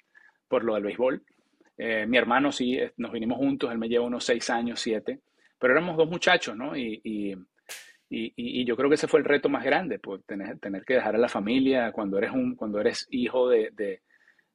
por 0.47 0.63
lo 0.63 0.75
del 0.75 0.83
béisbol. 0.83 1.23
Eh, 1.77 2.05
mi 2.07 2.17
hermano 2.17 2.51
sí, 2.51 2.75
eh, 2.77 2.93
nos 2.97 3.11
vinimos 3.11 3.37
juntos, 3.37 3.71
él 3.71 3.77
me 3.77 3.89
lleva 3.89 4.05
unos 4.05 4.25
6 4.25 4.49
años, 4.49 4.79
7, 4.81 5.19
pero 5.59 5.73
éramos 5.73 5.97
dos 5.97 6.09
muchachos, 6.09 6.55
¿no? 6.55 6.75
Y, 6.75 6.99
y, 7.03 7.35
y, 8.09 8.65
yo 8.65 8.75
creo 8.77 8.89
que 8.89 8.95
ese 8.95 9.07
fue 9.07 9.19
el 9.19 9.25
reto 9.25 9.49
más 9.49 9.63
grande, 9.63 9.99
pues 9.99 10.23
tener, 10.25 10.59
tener 10.59 10.85
que 10.85 10.95
dejar 10.95 11.15
a 11.15 11.19
la 11.19 11.29
familia 11.29 11.91
cuando 11.91 12.17
eres, 12.17 12.31
un, 12.31 12.55
cuando 12.55 12.79
eres 12.79 13.05
hijo 13.11 13.49
de, 13.49 13.71
de 13.73 14.01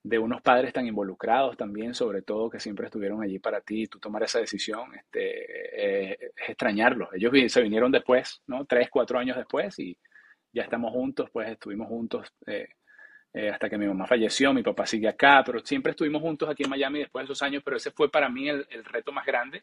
de 0.05 0.19
unos 0.19 0.43
padres 0.43 0.73
tan 0.73 0.87
involucrados 0.87 1.57
también, 1.57 1.95
sobre 1.95 2.23
todo 2.23 2.51
que 2.51 2.59
siempre 2.59 2.87
estuvieron 2.87 3.23
allí 3.23 3.39
para 3.39 3.61
ti 3.61 3.83
y 3.83 3.87
tú 3.87 4.01
tomar 4.01 4.25
esa 4.25 4.41
decisión, 4.41 4.93
este, 4.95 6.15
es 6.15 6.49
extrañarlos. 6.49 7.09
Ellos 7.15 7.33
se 7.53 7.63
vinieron 7.63 7.93
después, 7.93 8.43
¿no? 8.47 8.65
Tres, 8.65 8.89
cuatro 8.91 9.19
años 9.19 9.37
después 9.37 9.79
y 9.79 9.97
ya 10.53 10.63
estamos 10.63 10.93
juntos, 10.93 11.31
pues 11.33 11.51
estuvimos 11.51 11.89
juntos 11.89 12.33
eh, 12.47 12.69
eh, 13.35 13.51
hasta 13.51 13.69
que 13.69 13.79
mi 13.79 13.87
mamá 13.87 14.07
falleció, 14.07 14.53
mi 14.53 14.63
papá 14.63 14.87
sigue 14.87 15.09
acá, 15.09 15.43
pero 15.45 15.61
siempre 15.61 15.91
estuvimos 15.91 16.23
juntos 16.23 16.49
aquí 16.49 16.65
en 16.65 16.71
Miami 16.71 17.01
después 17.01 17.23
de 17.23 17.33
esos 17.33 17.43
años, 17.43 17.63
pero 17.65 17.77
ese 17.77 17.91
fue 17.91 18.11
para 18.11 18.29
mí 18.29 18.49
el, 18.49 18.67
el 18.71 18.85
reto 18.85 19.13
más 19.13 19.27
grande 19.27 19.63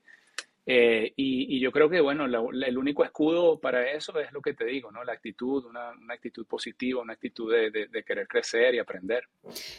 eh, 0.71 1.13
y, 1.15 1.59
yo 1.59 1.71
creo 1.71 1.89
que, 1.89 1.99
bueno, 1.99 2.25
el 2.25 2.77
único 2.77 3.03
escudo 3.03 3.59
para 3.59 3.91
eso 3.91 4.19
es 4.19 4.31
lo 4.31 4.39
que 4.39 4.53
te 4.53 4.65
digo, 4.65 4.91
¿no? 4.91 5.03
La 5.03 5.13
actitud, 5.13 5.65
una, 5.65 5.95
actitud 6.13 6.45
positiva, 6.45 7.01
una 7.01 7.13
actitud 7.13 7.51
de, 7.51 8.03
querer 8.03 8.27
crecer 8.27 8.75
y 8.75 8.77
aprender. 8.79 9.27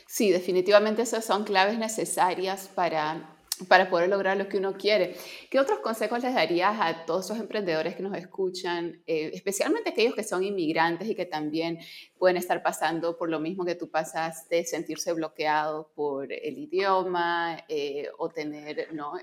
Sí, 0.08 0.32
definitivamente 0.32 1.02
esas 1.02 1.24
son 1.24 1.44
claves 1.44 1.78
necesarias 1.78 2.66
para, 2.74 3.36
para 3.68 3.88
poder 3.88 4.08
lograr 4.08 4.36
lo 4.36 4.48
que 4.48 4.58
uno 4.58 4.74
quiere. 4.74 5.16
¿Qué 5.50 5.58
otros 5.58 5.80
consejos 5.80 6.22
les 6.22 6.34
darías 6.34 6.76
a 6.80 7.04
todos 7.04 7.26
esos 7.26 7.38
emprendedores 7.38 7.96
que 7.96 8.02
nos 8.02 8.16
escuchan, 8.16 9.02
eh, 9.06 9.30
especialmente 9.32 9.90
aquellos 9.90 10.14
que 10.14 10.24
son 10.24 10.44
inmigrantes 10.44 11.08
y 11.08 11.14
que 11.14 11.26
también 11.26 11.78
pueden 12.18 12.36
estar 12.36 12.62
pasando 12.62 13.16
por 13.16 13.28
lo 13.28 13.40
mismo 13.40 13.64
que 13.64 13.74
tú 13.74 13.90
pasaste, 13.90 14.64
sentirse 14.64 15.12
bloqueados 15.12 15.86
por 15.94 16.32
el 16.32 16.58
idioma 16.58 17.58
eh, 17.68 18.08
o 18.18 18.28
tener, 18.28 18.88
¿no? 18.92 19.14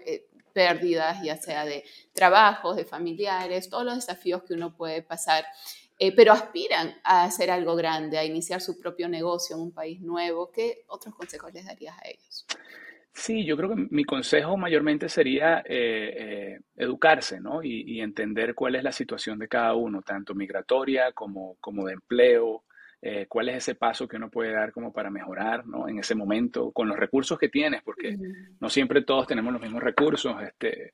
pérdidas, 0.57 1.21
ya 1.21 1.37
sea 1.37 1.65
de 1.65 1.83
trabajos, 2.13 2.77
de 2.77 2.83
familiares, 2.83 3.69
todos 3.69 3.85
los 3.85 3.93
desafíos 3.93 4.41
que 4.41 4.55
uno 4.55 4.75
puede 4.75 5.03
pasar, 5.03 5.45
eh, 5.99 6.15
pero 6.15 6.33
aspiran 6.33 6.95
a 7.03 7.25
hacer 7.25 7.51
algo 7.51 7.75
grande, 7.75 8.17
a 8.17 8.25
iniciar 8.25 8.59
su 8.59 8.79
propio 8.79 9.07
negocio 9.07 9.55
en 9.55 9.61
un 9.61 9.71
país 9.71 10.01
nuevo. 10.01 10.51
¿Qué 10.51 10.83
otros 10.87 11.13
consejos 11.13 11.53
les 11.53 11.65
darías 11.65 11.95
a 11.99 12.09
ellos? 12.09 12.47
Sí, 13.17 13.43
yo 13.43 13.57
creo 13.57 13.69
que 13.69 13.87
mi 13.89 14.05
consejo 14.05 14.57
mayormente 14.57 15.09
sería 15.09 15.63
eh, 15.65 16.53
eh, 16.55 16.59
educarse 16.75 17.41
¿no? 17.41 17.63
y, 17.63 17.99
entender 17.99 18.53
cuál 18.53 18.75
es 18.75 18.83
la 18.83 18.91
situación 18.91 19.39
de 19.39 19.47
cada 19.47 19.73
uno, 19.73 20.03
tanto 20.03 20.35
migratoria 20.35 21.11
como, 21.13 21.57
como 21.59 21.87
de 21.87 21.93
empleo, 21.93 22.63
eh, 23.01 23.25
cuál 23.27 23.49
es 23.49 23.57
ese 23.57 23.73
paso 23.73 24.07
que 24.07 24.17
uno 24.17 24.29
puede 24.29 24.51
dar 24.51 24.71
como 24.71 24.93
para 24.93 25.09
mejorar 25.09 25.65
¿no? 25.65 25.89
en 25.89 25.97
ese 25.97 26.13
momento 26.13 26.71
con 26.71 26.87
los 26.87 26.95
recursos 26.95 27.39
que 27.39 27.49
tienes, 27.49 27.81
porque 27.81 28.15
no 28.59 28.69
siempre 28.69 29.01
todos 29.01 29.25
tenemos 29.25 29.51
los 29.51 29.63
mismos 29.63 29.81
recursos. 29.81 30.35
Este, 30.43 30.93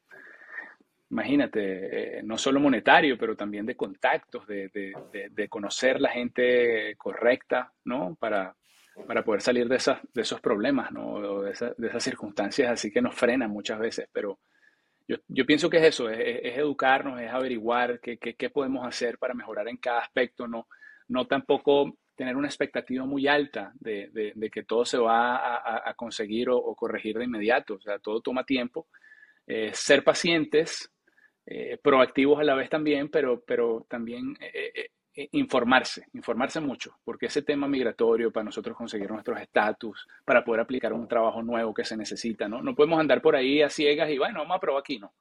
imagínate, 1.09 2.19
eh, 2.19 2.23
no 2.23 2.37
solo 2.37 2.61
monetario, 2.61 3.17
pero 3.17 3.35
también 3.35 3.65
de 3.65 3.75
contactos, 3.75 4.47
de, 4.47 4.69
de, 4.71 5.49
conocer 5.49 5.99
la 5.99 6.09
gente 6.09 6.95
correcta, 6.95 7.73
¿no? 7.83 8.15
Para, 8.15 8.55
para 9.07 9.23
poder 9.23 9.41
salir 9.41 9.67
de, 9.67 9.77
esas, 9.77 9.99
de 10.13 10.21
esos 10.21 10.39
problemas, 10.39 10.91
¿no? 10.91 11.41
de, 11.41 11.51
esas 11.51 12.03
circunstancias 12.03 12.71
así 12.71 12.91
que 12.91 13.01
nos 13.01 13.15
frenan 13.15 13.49
muchas 13.49 13.79
veces, 13.79 14.07
pero 14.11 14.39
yo, 15.07 15.17
yo 15.27 15.45
pienso 15.45 15.69
que 15.69 15.77
es 15.77 15.83
eso, 15.83 16.09
es, 16.09 16.57
educarnos, 16.57 17.19
es 17.19 17.31
averiguar 17.31 17.99
qué, 17.99 18.17
qué, 18.17 18.35
qué, 18.35 18.49
podemos 18.49 18.87
hacer 18.87 19.17
para 19.17 19.33
mejorar 19.33 19.67
en 19.67 19.77
cada 19.77 19.99
aspecto, 19.99 20.47
no, 20.47 20.67
no 21.07 21.27
tampoco 21.27 21.97
tener 22.15 22.35
una 22.35 22.47
expectativa 22.47 23.05
muy 23.05 23.27
alta 23.27 23.73
de, 23.75 24.09
de 24.35 24.49
que 24.49 24.63
todo 24.63 24.85
se 24.85 24.97
va 24.97 25.89
a, 25.89 25.93
conseguir 25.95 26.49
o, 26.49 26.57
o, 26.57 26.75
corregir 26.75 27.17
de 27.17 27.25
inmediato, 27.25 27.73
o 27.73 27.81
sea, 27.81 27.97
todo 27.97 28.21
toma 28.21 28.45
tiempo. 28.45 28.87
Eh, 29.45 29.71
ser 29.73 30.03
pacientes, 30.03 30.89
eh, 31.45 31.77
proactivos 31.81 32.39
a 32.39 32.43
la 32.43 32.55
vez 32.55 32.69
también, 32.69 33.09
pero, 33.09 33.43
pero 33.45 33.85
también 33.89 34.37
eh, 34.39 34.91
informarse, 35.15 36.07
informarse 36.13 36.59
mucho, 36.59 36.97
porque 37.03 37.27
ese 37.27 37.43
tema 37.43 37.67
migratorio 37.67 38.31
para 38.31 38.45
nosotros 38.45 38.75
conseguir 38.75 39.11
nuestros 39.11 39.39
estatus, 39.39 40.07
para 40.25 40.43
poder 40.43 40.61
aplicar 40.61 40.91
un 40.93 41.07
trabajo 41.07 41.43
nuevo 41.43 41.73
que 41.73 41.85
se 41.85 41.95
necesita, 41.95 42.47
¿no? 42.47 42.61
No 42.61 42.75
podemos 42.75 42.99
andar 42.99 43.21
por 43.21 43.35
ahí 43.35 43.61
a 43.61 43.69
ciegas 43.69 44.09
y 44.09 44.17
bueno, 44.17 44.39
vamos 44.39 44.57
a 44.57 44.59
probar 44.59 44.81
aquí, 44.81 44.97
¿no? 44.99 45.13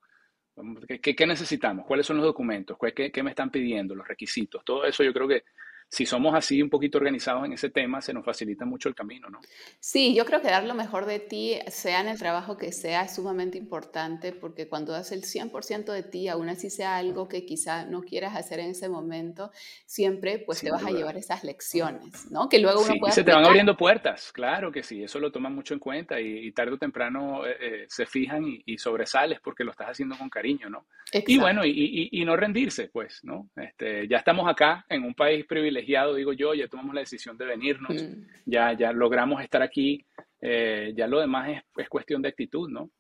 ¿Qué, 0.87 1.15
qué 1.15 1.27
necesitamos? 1.27 1.87
¿Cuáles 1.87 2.07
son 2.07 2.19
los 2.19 2.27
documentos? 2.27 2.77
¿Qué, 2.95 3.11
¿Qué, 3.11 3.23
me 3.23 3.31
están 3.31 3.51
pidiendo? 3.51 3.95
Los 3.95 4.07
requisitos. 4.07 4.65
Todo 4.65 4.85
eso 4.85 5.03
yo 5.03 5.13
creo 5.13 5.27
que 5.27 5.45
si 5.93 6.07
somos 6.07 6.35
así 6.35 6.63
un 6.63 6.71
poquito 6.71 6.97
organizados 6.97 7.45
en 7.45 7.53
ese 7.53 7.69
tema, 7.69 8.01
se 8.01 8.15
nos 8.15 8.25
facilita 8.25 8.65
mucho 8.65 8.89
el 8.89 8.95
camino, 8.95 9.29
¿no? 9.29 9.41
Sí, 9.79 10.15
yo 10.15 10.25
creo 10.25 10.41
que 10.41 10.49
dar 10.49 10.65
lo 10.65 10.73
mejor 10.73 11.05
de 11.05 11.19
ti, 11.19 11.59
sea 11.69 12.01
en 12.01 12.09
el 12.09 12.19
trabajo 12.19 12.57
que 12.57 12.73
sea, 12.73 13.03
es 13.03 13.17
sumamente 13.17 13.59
importante 13.59 14.33
porque 14.33 14.67
cuando 14.69 14.93
das 14.93 15.13
el 15.13 15.21
100% 15.21 15.93
de 15.93 16.03
ti, 16.03 16.29
aún 16.29 16.49
así 16.49 16.71
sea 16.71 16.97
algo 16.97 17.29
que 17.29 17.45
quizá 17.45 17.85
no 17.85 18.01
quieras 18.05 18.35
hacer 18.37 18.61
en 18.61 18.71
ese 18.71 18.89
momento, 18.89 19.51
siempre 19.85 20.39
pues 20.39 20.63
te 20.63 20.71
vas 20.71 20.83
a 20.83 20.93
llevar 20.93 21.19
esas 21.19 21.45
lecciones, 21.45 22.31
¿no? 22.31 22.49
Que 22.49 22.59
luego 22.59 22.81
uno 22.81 22.95
sí, 22.95 23.01
y 23.09 23.13
se 23.13 23.23
te 23.23 23.33
van 23.33 23.45
abriendo 23.45 23.77
puertas, 23.77 24.33
claro 24.33 24.73
que 24.73 24.83
sí, 24.83 25.03
eso 25.03 25.19
lo 25.19 25.31
toman 25.31 25.55
mucho 25.55 25.75
en 25.75 25.81
cuenta 25.81 26.19
y, 26.19 26.51
tarde 26.53 26.73
o 26.73 26.79
temprano 26.79 27.47
eh, 27.47 27.57
eh, 27.61 27.85
se 27.89 28.07
fijan 28.07 28.45
y, 28.65 28.79
sobresales 28.79 29.41
porque 29.41 29.63
lo 29.63 29.73
estás 29.73 29.91
haciendo 29.91 30.17
con 30.17 30.31
cariño, 30.31 30.71
¿no? 30.71 30.87
Y 31.13 31.37
bueno, 31.37 31.67
y, 31.67 32.09
y, 32.11 32.25
no 32.25 32.35
rendirse, 32.37 32.89
pues, 32.89 33.23
¿no? 33.23 33.51
Este, 33.55 34.09
ya 34.09 34.17
estamos 34.17 34.49
acá 34.49 34.87
en 34.89 35.05
un 35.05 35.13
país 35.13 35.45
privilegiado 35.45 35.82
digo 35.87 36.33
yo, 36.33 36.55
ya 36.55 36.69
tomamos 36.69 36.95
la 36.95 37.01
decisión 37.01 37.37
de 37.37 37.45
venirnos, 37.45 38.03
mm. 38.03 38.27
ya, 38.47 38.77
ya 38.77 38.93
logramos 38.93 39.43
estar 39.43 39.62
aquí, 39.62 40.05
eh, 40.41 40.93
ya 40.97 41.07
lo 41.07 41.21
demás 41.21 41.51
es, 41.51 41.62
es, 41.77 41.89
cuestión 41.89 42.23
de 42.23 42.29
actitud, 42.29 42.69
¿no? 42.69 42.91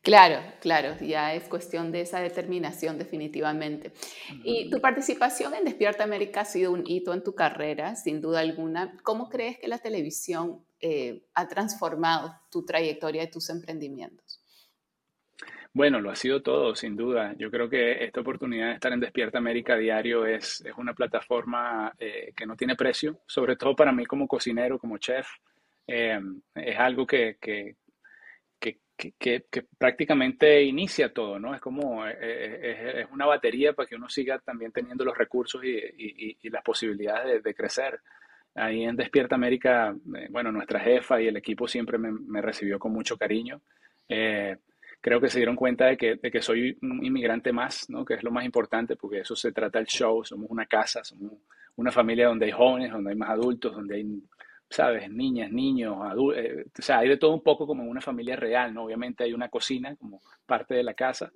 Claro, 0.00 0.40
claro, 0.60 0.96
ya 1.00 1.34
es 1.34 1.48
cuestión 1.48 1.90
de 1.90 2.02
esa 2.02 2.20
determinación 2.20 2.98
definitivamente. 2.98 3.92
Y 4.44 4.70
tu 4.70 4.80
participación 4.80 5.54
en 5.54 5.64
Despierta 5.64 6.04
América 6.04 6.42
ha 6.42 6.44
sido 6.44 6.70
un 6.70 6.84
hito 6.86 7.12
en 7.12 7.24
tu 7.24 7.34
carrera, 7.34 7.96
sin 7.96 8.20
duda 8.20 8.40
alguna. 8.40 8.96
¿Cómo 9.02 9.28
crees 9.28 9.58
que 9.58 9.66
la 9.66 9.78
televisión 9.78 10.64
eh, 10.80 11.24
ha 11.34 11.48
transformado 11.48 12.32
tu 12.52 12.64
trayectoria 12.64 13.24
y 13.24 13.30
tus 13.30 13.50
emprendimientos? 13.50 14.25
Bueno, 15.76 16.00
lo 16.00 16.10
ha 16.10 16.16
sido 16.16 16.40
todo, 16.40 16.74
sin 16.74 16.96
duda. 16.96 17.34
Yo 17.36 17.50
creo 17.50 17.68
que 17.68 18.02
esta 18.02 18.22
oportunidad 18.22 18.68
de 18.68 18.72
estar 18.76 18.94
en 18.94 19.00
Despierta 19.00 19.36
América 19.36 19.76
Diario 19.76 20.24
es, 20.24 20.62
es 20.64 20.72
una 20.78 20.94
plataforma 20.94 21.92
eh, 21.98 22.32
que 22.34 22.46
no 22.46 22.56
tiene 22.56 22.76
precio, 22.76 23.20
sobre 23.26 23.56
todo 23.56 23.76
para 23.76 23.92
mí 23.92 24.06
como 24.06 24.26
cocinero, 24.26 24.78
como 24.78 24.96
chef. 24.96 25.28
Eh, 25.86 26.18
es 26.54 26.78
algo 26.78 27.06
que, 27.06 27.36
que, 27.38 27.76
que, 28.58 29.12
que, 29.18 29.44
prácticamente 29.76 30.62
inicia 30.62 31.12
todo, 31.12 31.38
¿no? 31.38 31.54
Es 31.54 31.60
como, 31.60 32.06
eh, 32.06 33.02
es, 33.02 33.10
una 33.12 33.26
batería 33.26 33.74
para 33.74 33.86
que 33.86 33.96
uno 33.96 34.08
siga 34.08 34.38
también 34.38 34.72
teniendo 34.72 35.04
los 35.04 35.18
recursos 35.18 35.62
y, 35.62 35.76
y, 35.76 36.38
y 36.40 36.48
las 36.48 36.62
posibilidades 36.62 37.42
de, 37.42 37.54
crecer. 37.54 38.00
Ahí 38.54 38.82
en 38.82 38.96
Despierta 38.96 39.34
América, 39.34 39.94
bueno, 40.30 40.50
nuestra 40.50 40.80
jefa 40.80 41.20
y 41.20 41.26
el 41.26 41.36
equipo 41.36 41.68
siempre 41.68 41.98
me, 41.98 42.12
me 42.12 42.40
recibió 42.40 42.78
con 42.78 42.92
mucho 42.92 43.18
cariño 43.18 43.60
creo 45.06 45.20
que 45.20 45.28
se 45.28 45.38
dieron 45.38 45.54
cuenta 45.54 45.86
de 45.86 45.96
que, 45.96 46.16
de 46.16 46.32
que 46.32 46.42
soy 46.42 46.76
un 46.82 47.04
inmigrante 47.04 47.52
más, 47.52 47.88
¿no? 47.88 48.04
que 48.04 48.14
es 48.14 48.24
lo 48.24 48.32
más 48.32 48.44
importante, 48.44 48.96
porque 48.96 49.20
eso 49.20 49.36
se 49.36 49.52
trata 49.52 49.78
el 49.78 49.86
show, 49.86 50.24
somos 50.24 50.50
una 50.50 50.66
casa, 50.66 51.04
somos 51.04 51.34
una 51.76 51.92
familia 51.92 52.26
donde 52.26 52.46
hay 52.46 52.50
jóvenes, 52.50 52.90
donde 52.90 53.10
hay 53.10 53.16
más 53.16 53.30
adultos, 53.30 53.72
donde 53.72 53.94
hay, 53.94 54.04
¿sabes? 54.68 55.08
Niñas, 55.08 55.52
niños, 55.52 55.96
adultos, 56.02 56.42
eh, 56.44 56.66
o 56.76 56.82
sea, 56.82 56.98
hay 56.98 57.08
de 57.08 57.18
todo 57.18 57.34
un 57.34 57.42
poco 57.44 57.68
como 57.68 57.84
en 57.84 57.88
una 57.88 58.00
familia 58.00 58.34
real, 58.34 58.74
¿no? 58.74 58.82
Obviamente 58.82 59.22
hay 59.22 59.32
una 59.32 59.48
cocina 59.48 59.94
como 59.94 60.22
parte 60.44 60.74
de 60.74 60.82
la 60.82 60.94
casa, 60.94 61.30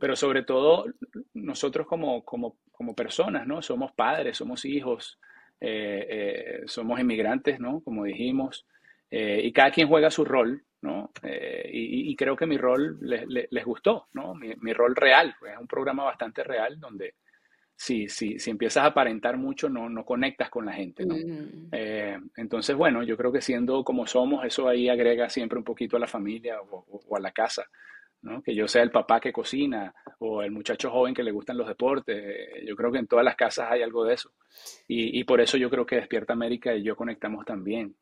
pero 0.00 0.16
sobre 0.16 0.42
todo 0.42 0.86
nosotros 1.34 1.86
como, 1.86 2.24
como, 2.24 2.56
como 2.72 2.96
personas, 2.96 3.46
¿no? 3.46 3.62
Somos 3.62 3.92
padres, 3.92 4.38
somos 4.38 4.64
hijos, 4.64 5.20
eh, 5.60 6.06
eh, 6.10 6.62
somos 6.66 6.98
inmigrantes, 6.98 7.60
¿no? 7.60 7.80
Como 7.84 8.02
dijimos, 8.02 8.66
y 9.08 9.52
cada 9.52 9.70
quien 9.70 9.86
juega 9.86 10.10
su 10.10 10.24
rol, 10.24 10.64
¿no? 10.84 11.10
Eh, 11.22 11.70
y, 11.72 12.14
creo 12.14 12.36
que 12.36 12.46
mi 12.46 12.58
rol 12.58 12.98
les, 13.00 13.64
gustó, 13.64 14.08
¿no? 14.12 14.34
Mi, 14.34 14.72
rol 14.74 14.94
real, 14.94 15.34
pues, 15.40 15.54
es 15.54 15.58
un 15.58 15.66
programa 15.66 16.04
bastante 16.04 16.44
real 16.44 16.78
donde 16.78 17.14
si, 17.74 18.06
si, 18.08 18.38
si 18.38 18.50
empiezas 18.50 18.84
a 18.84 18.88
aparentar 18.88 19.38
mucho 19.38 19.70
no, 19.70 19.88
no 19.88 20.04
conectas 20.04 20.50
con 20.50 20.66
la 20.66 20.74
gente, 20.74 21.06
¿no? 21.06 21.16
Eh, 21.72 22.18
entonces, 22.36 22.76
bueno, 22.76 23.02
yo 23.02 23.16
creo 23.16 23.32
que 23.32 23.40
siendo 23.40 23.82
como 23.82 24.06
somos, 24.06 24.44
eso 24.44 24.68
ahí 24.68 24.90
agrega 24.90 25.30
siempre 25.30 25.58
un 25.58 25.64
poquito 25.64 25.96
a 25.96 26.00
la 26.00 26.06
familia 26.06 26.60
o, 26.60 27.16
a 27.16 27.20
la 27.20 27.32
casa, 27.32 27.64
¿no? 28.20 28.42
Que 28.42 28.54
yo 28.54 28.68
sea 28.68 28.82
el 28.82 28.90
papá 28.90 29.20
que 29.20 29.32
cocina 29.32 29.94
o 30.18 30.42
el 30.42 30.50
muchacho 30.50 30.90
joven 30.90 31.14
que 31.14 31.22
le 31.22 31.32
gustan 31.32 31.56
los 31.56 31.66
deportes. 31.66 32.62
Yo 32.66 32.76
creo 32.76 32.92
que 32.92 32.98
en 32.98 33.06
todas 33.06 33.24
las 33.24 33.36
casas 33.36 33.70
hay 33.70 33.80
algo 33.80 34.04
de 34.04 34.14
eso. 34.14 34.32
Y, 34.86 35.18
y 35.18 35.24
por 35.24 35.40
eso 35.40 35.56
yo 35.56 35.70
creo 35.70 35.86
que 35.86 35.96
Despierta 35.96 36.34
América 36.34 36.74
y 36.74 36.82
yo 36.82 36.94
conectamos 36.94 37.46
también. 37.46 37.96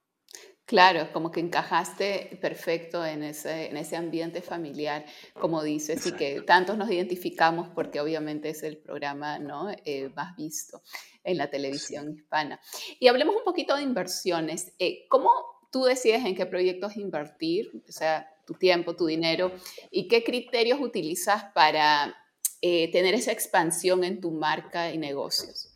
Claro, 0.64 1.12
como 1.12 1.30
que 1.30 1.40
encajaste 1.40 2.38
perfecto 2.40 3.04
en 3.04 3.24
ese, 3.24 3.66
en 3.66 3.76
ese 3.76 3.96
ambiente 3.96 4.42
familiar, 4.42 5.04
como 5.34 5.62
dices, 5.62 6.06
y 6.06 6.12
que 6.12 6.40
tantos 6.42 6.78
nos 6.78 6.90
identificamos 6.90 7.68
porque 7.68 8.00
obviamente 8.00 8.48
es 8.50 8.62
el 8.62 8.78
programa 8.78 9.38
¿no? 9.38 9.70
Eh, 9.84 10.08
más 10.14 10.36
visto 10.36 10.82
en 11.24 11.38
la 11.38 11.50
televisión 11.50 12.14
hispana. 12.14 12.60
Y 13.00 13.08
hablemos 13.08 13.36
un 13.36 13.44
poquito 13.44 13.76
de 13.76 13.82
inversiones. 13.82 14.72
Eh, 14.78 15.06
¿Cómo 15.08 15.30
tú 15.70 15.84
decides 15.84 16.24
en 16.24 16.36
qué 16.36 16.46
proyectos 16.46 16.96
invertir? 16.96 17.70
O 17.88 17.92
sea, 17.92 18.28
tu 18.46 18.54
tiempo, 18.54 18.94
tu 18.96 19.06
dinero, 19.06 19.52
y 19.90 20.08
qué 20.08 20.22
criterios 20.22 20.80
utilizas 20.80 21.44
para 21.54 22.16
eh, 22.60 22.90
tener 22.92 23.14
esa 23.14 23.32
expansión 23.32 24.04
en 24.04 24.20
tu 24.20 24.30
marca 24.30 24.92
y 24.92 24.98
negocios. 24.98 25.68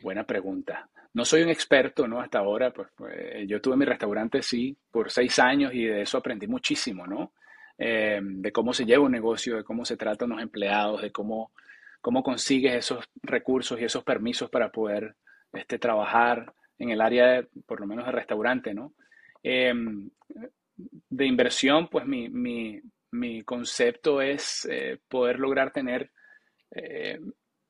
Buena 0.00 0.26
pregunta. 0.26 0.88
No 1.12 1.24
soy 1.24 1.42
un 1.42 1.48
experto, 1.48 2.06
¿no? 2.06 2.20
Hasta 2.20 2.38
ahora, 2.38 2.72
pues, 2.72 2.88
pues, 2.96 3.46
yo 3.48 3.60
tuve 3.60 3.76
mi 3.76 3.84
restaurante, 3.84 4.42
sí, 4.42 4.76
por 4.90 5.10
seis 5.10 5.38
años 5.40 5.74
y 5.74 5.84
de 5.84 6.02
eso 6.02 6.18
aprendí 6.18 6.46
muchísimo, 6.46 7.06
¿no? 7.06 7.32
Eh, 7.76 8.20
de 8.22 8.52
cómo 8.52 8.72
se 8.72 8.84
lleva 8.84 9.04
un 9.04 9.12
negocio, 9.12 9.56
de 9.56 9.64
cómo 9.64 9.84
se 9.84 9.96
tratan 9.96 10.28
los 10.30 10.40
empleados, 10.40 11.02
de 11.02 11.10
cómo, 11.10 11.52
cómo 12.00 12.22
consigues 12.22 12.74
esos 12.74 13.08
recursos 13.22 13.80
y 13.80 13.84
esos 13.84 14.04
permisos 14.04 14.50
para 14.50 14.70
poder 14.70 15.16
este, 15.52 15.78
trabajar 15.78 16.52
en 16.78 16.90
el 16.90 17.00
área, 17.00 17.44
por 17.66 17.80
lo 17.80 17.86
menos 17.86 18.06
de 18.06 18.12
restaurante, 18.12 18.72
¿no? 18.72 18.92
Eh, 19.42 19.72
de 20.76 21.26
inversión, 21.26 21.88
pues 21.88 22.06
mi, 22.06 22.28
mi, 22.28 22.80
mi 23.10 23.42
concepto 23.42 24.20
es 24.22 24.66
eh, 24.70 24.98
poder 25.08 25.40
lograr 25.40 25.72
tener 25.72 26.10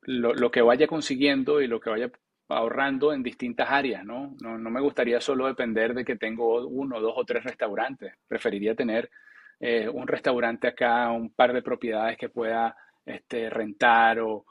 lo, 0.03 0.35
lo, 0.35 0.51
que 0.51 0.61
vaya 0.61 0.87
consiguiendo 0.87 1.63
y 1.63 1.67
lo 1.67 1.81
que 1.81 1.89
vaya 1.89 2.11
ahorrando 2.50 3.12
en 3.12 3.23
distintas 3.23 3.71
áreas, 3.71 4.04
¿no? 4.04 4.37
¿no? 4.40 4.59
me 4.59 4.80
gustaría 4.80 5.21
solo 5.21 5.47
depender 5.47 5.95
de 5.95 6.04
que 6.04 6.16
tengo 6.16 6.66
uno, 6.66 7.00
dos 7.00 7.14
o 7.16 7.25
tres 7.25 7.45
restaurantes. 7.45 8.14
Preferiría 8.26 8.75
tener 8.75 9.11
eh, 9.59 9.88
un 9.88 10.07
restaurante 10.07 10.69
acá, 10.69 11.11
un 11.11 11.33
par 11.33 11.52
de 11.52 11.62
propiedades 11.62 12.19
que 12.19 12.28
pueda 12.28 12.76
este, 13.04 13.50
rentar 13.50 14.21
o, 14.21 14.45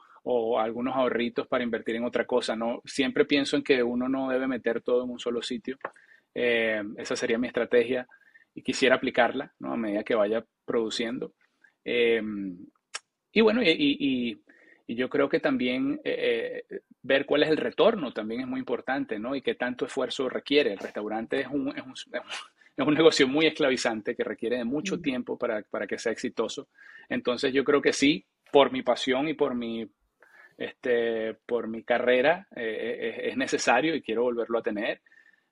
algunos 0.58 0.94
ahorritos 0.94 1.48
para 1.48 1.64
invertir 1.64 1.96
en 1.96 2.04
otra 2.04 2.24
cosa, 2.24 2.54
¿no? 2.54 2.82
Siempre 2.84 3.24
pienso 3.24 3.56
en 3.56 3.64
que 3.64 3.82
uno 3.82 4.08
no 4.08 4.28
debe 4.28 4.46
meter 4.46 4.80
todo 4.82 5.02
en 5.02 5.10
un 5.10 5.18
solo 5.18 5.42
sitio. 5.42 5.76
Eh, 6.34 6.82
esa 6.98 7.16
sería 7.16 7.38
mi 7.38 7.48
estrategia 7.48 8.06
y 8.54 8.62
quisiera 8.62 8.96
aplicarla, 8.96 9.52
¿no? 9.58 9.72
A 9.72 9.76
medida 9.76 10.04
que 10.04 10.14
vaya 10.14 10.44
produciendo. 10.64 11.32
Eh, 11.84 12.22
y 13.32 13.40
bueno, 13.40 13.60
y 13.64 14.40
yo 14.94 15.08
creo 15.08 15.28
que 15.28 15.40
también 15.40 16.00
eh, 16.04 16.64
eh, 16.68 16.80
ver 17.02 17.26
cuál 17.26 17.42
es 17.42 17.50
el 17.50 17.56
retorno 17.56 18.12
también 18.12 18.40
es 18.40 18.46
muy 18.46 18.60
importante, 18.60 19.18
¿no? 19.18 19.34
Y 19.34 19.42
qué 19.42 19.54
tanto 19.54 19.86
esfuerzo 19.86 20.28
requiere. 20.28 20.72
El 20.72 20.78
restaurante 20.78 21.40
es 21.40 21.46
un, 21.46 21.68
es 21.76 21.84
un, 21.84 21.92
es 21.92 22.86
un 22.86 22.94
negocio 22.94 23.28
muy 23.28 23.46
esclavizante 23.46 24.16
que 24.16 24.24
requiere 24.24 24.56
de 24.56 24.64
mucho 24.64 25.00
tiempo 25.00 25.38
para, 25.38 25.62
para, 25.62 25.86
que 25.86 25.98
sea 25.98 26.12
exitoso. 26.12 26.68
Entonces 27.08 27.52
yo 27.52 27.64
creo 27.64 27.80
que 27.80 27.92
sí, 27.92 28.26
por 28.50 28.72
mi 28.72 28.82
pasión 28.82 29.28
y 29.28 29.34
por 29.34 29.54
mi, 29.54 29.88
este, 30.58 31.34
por 31.46 31.68
mi 31.68 31.84
carrera 31.84 32.48
eh, 32.56 33.28
es, 33.30 33.36
necesario 33.36 33.94
y 33.94 34.02
quiero 34.02 34.22
volverlo 34.22 34.58
a 34.58 34.62
tener. 34.62 35.02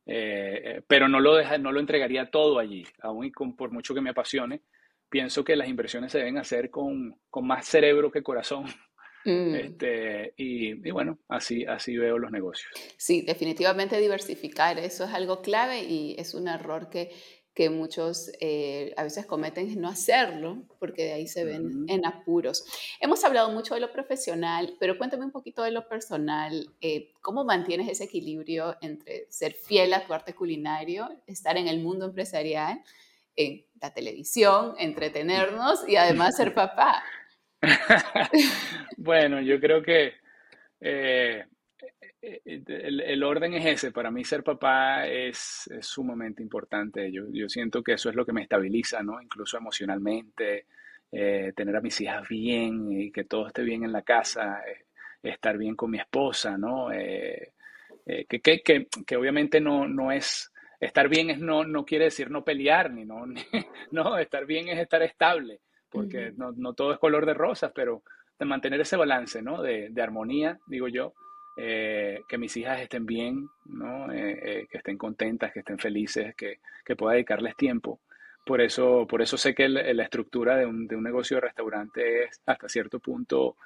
pero 0.04 1.08
no 1.08 1.20
lo, 1.20 1.36
deja, 1.36 1.58
no 1.58 1.70
lo 1.70 1.80
entregaría 1.80 2.30
todo 2.30 2.58
allí, 2.58 2.84
aún 3.02 3.26
y 3.26 3.30
con, 3.30 3.54
por 3.54 3.70
mucho 3.70 3.94
que 3.94 4.00
me 4.00 4.10
apasione, 4.10 4.62
pienso 5.08 5.44
que 5.44 5.56
las 5.56 5.68
inversiones 5.68 6.12
se 6.12 6.18
deben 6.18 6.38
hacer 6.38 6.70
con, 6.70 7.14
con 7.30 7.46
más 7.46 7.66
cerebro 7.66 8.10
que 8.10 8.22
corazón. 8.22 8.64
Mm. 9.28 9.54
Este, 9.54 10.32
y, 10.38 10.88
y, 10.88 10.90
bueno, 10.90 11.18
así, 11.28 11.66
así 11.66 11.96
veo 11.98 12.18
los 12.18 12.30
negocios. 12.30 12.72
Sí, 12.96 13.20
definitivamente 13.20 13.98
diversificar, 13.98 14.78
eso 14.78 15.04
es 15.04 15.12
algo 15.12 15.42
clave 15.42 15.82
y 15.84 16.16
es 16.18 16.32
un 16.32 16.48
error 16.48 16.88
que, 16.88 17.10
que 17.52 17.68
muchos 17.68 18.30
eh, 18.40 18.94
a 18.96 19.02
veces 19.02 19.26
cometen 19.26 19.78
no 19.80 19.88
hacerlo, 19.88 20.62
porque 20.78 21.04
de 21.04 21.12
ahí 21.12 21.26
se 21.26 21.44
ven 21.44 21.84
en 21.88 22.06
apuros. 22.06 22.64
Hemos 23.00 23.22
hablado 23.22 23.50
mucho 23.50 23.74
de 23.74 23.80
lo 23.80 23.92
profesional, 23.92 24.76
pero 24.80 24.96
cuéntame 24.96 25.26
un 25.26 25.32
poquito 25.32 25.62
de 25.62 25.72
lo 25.72 25.88
personal. 25.88 26.72
Eh, 26.80 27.12
¿Cómo 27.20 27.44
mantienes 27.44 27.88
ese 27.90 28.04
equilibrio 28.04 28.76
entre 28.80 29.26
ser 29.28 29.52
fiel 29.52 29.92
a 29.92 30.06
tu 30.06 30.14
arte 30.14 30.34
culinario, 30.34 31.10
estar 31.26 31.58
en 31.58 31.68
el 31.68 31.82
mundo 31.82 32.06
empresarial, 32.06 32.80
en 33.36 33.66
la 33.82 33.92
televisión, 33.92 34.74
entretenernos 34.78 35.86
y 35.86 35.96
además 35.96 36.36
ser 36.36 36.54
papá? 36.54 37.02
bueno, 38.96 39.40
yo 39.40 39.60
creo 39.60 39.82
que 39.82 40.14
eh, 40.80 41.44
eh, 42.22 42.40
el, 42.44 43.22
orden 43.22 43.54
es 43.54 43.66
ese. 43.66 43.92
Para 43.92 44.10
mí 44.10 44.24
ser 44.24 44.42
papá 44.42 45.06
es, 45.06 45.68
sumamente 45.80 46.42
importante. 46.42 47.10
Yo, 47.10 47.24
yo, 47.30 47.48
siento 47.48 47.82
que 47.82 47.94
eso 47.94 48.10
es 48.10 48.16
lo 48.16 48.24
que 48.24 48.32
me 48.32 48.42
estabiliza, 48.42 49.02
¿no? 49.02 49.20
Incluso 49.20 49.56
emocionalmente, 49.56 50.66
eh, 51.10 51.52
tener 51.56 51.76
a 51.76 51.80
mis 51.80 52.00
hijas 52.00 52.28
bien 52.28 52.92
y 52.92 53.10
que 53.10 53.24
todo 53.24 53.48
esté 53.48 53.62
bien 53.62 53.84
en 53.84 53.92
la 53.92 54.02
casa, 54.02 54.60
estar 55.22 55.58
bien 55.58 55.74
con 55.74 55.90
mi 55.90 55.98
esposa, 55.98 56.56
¿no? 56.56 56.88
que, 56.90 58.40
que, 58.40 58.62
que, 58.62 58.86
que, 59.06 59.16
obviamente 59.16 59.60
no, 59.60 59.86
no 59.88 60.12
es... 60.12 60.52
Estar 60.80 61.08
bien 61.08 61.28
es 61.30 61.40
no, 61.40 61.64
no 61.64 61.84
quiere 61.84 62.04
decir 62.04 62.30
no 62.30 62.44
pelear, 62.44 62.92
ni 62.92 63.04
no, 63.04 63.26
no, 63.90 64.16
estar 64.16 64.46
bien 64.46 64.68
es 64.68 64.78
estar 64.78 65.02
estable 65.02 65.60
porque 65.90 66.32
no, 66.36 66.52
no, 66.52 66.74
todo 66.74 66.92
es 66.92 66.98
color 66.98 67.26
de 67.26 67.34
rosas, 67.34 67.72
pero 67.74 68.02
de 68.38 68.46
mantener 68.46 68.80
ese 68.80 68.96
balance, 68.96 69.42
¿no? 69.42 69.62
De, 69.62 69.88
de 69.90 70.02
armonía, 70.02 70.58
digo 70.66 70.88
yo, 70.88 71.14
eh, 71.56 72.20
que 72.28 72.38
mis 72.38 72.56
hijas 72.56 72.80
estén 72.80 73.04
bien, 73.04 73.48
¿no? 73.66 74.12
Eh, 74.12 74.38
eh, 74.42 74.66
que 74.70 74.78
estén 74.78 74.96
contentas, 74.96 75.52
que 75.52 75.60
estén 75.60 75.78
felices, 75.78 76.34
que, 76.36 76.60
que, 76.84 76.94
pueda 76.94 77.14
dedicarles 77.14 77.56
tiempo. 77.56 78.00
Por 78.46 78.60
eso, 78.60 79.06
por 79.08 79.22
eso 79.22 79.36
sé 79.36 79.54
que 79.54 79.68
la 79.68 80.02
estructura 80.04 80.56
de 80.56 80.66
un, 80.66 80.86
de 80.86 80.96
un, 80.96 81.02
negocio 81.02 81.36
de 81.36 81.42
restaurante 81.42 82.24
es 82.24 82.40
hasta 82.46 82.68
cierto 82.68 82.98
punto 83.00 83.56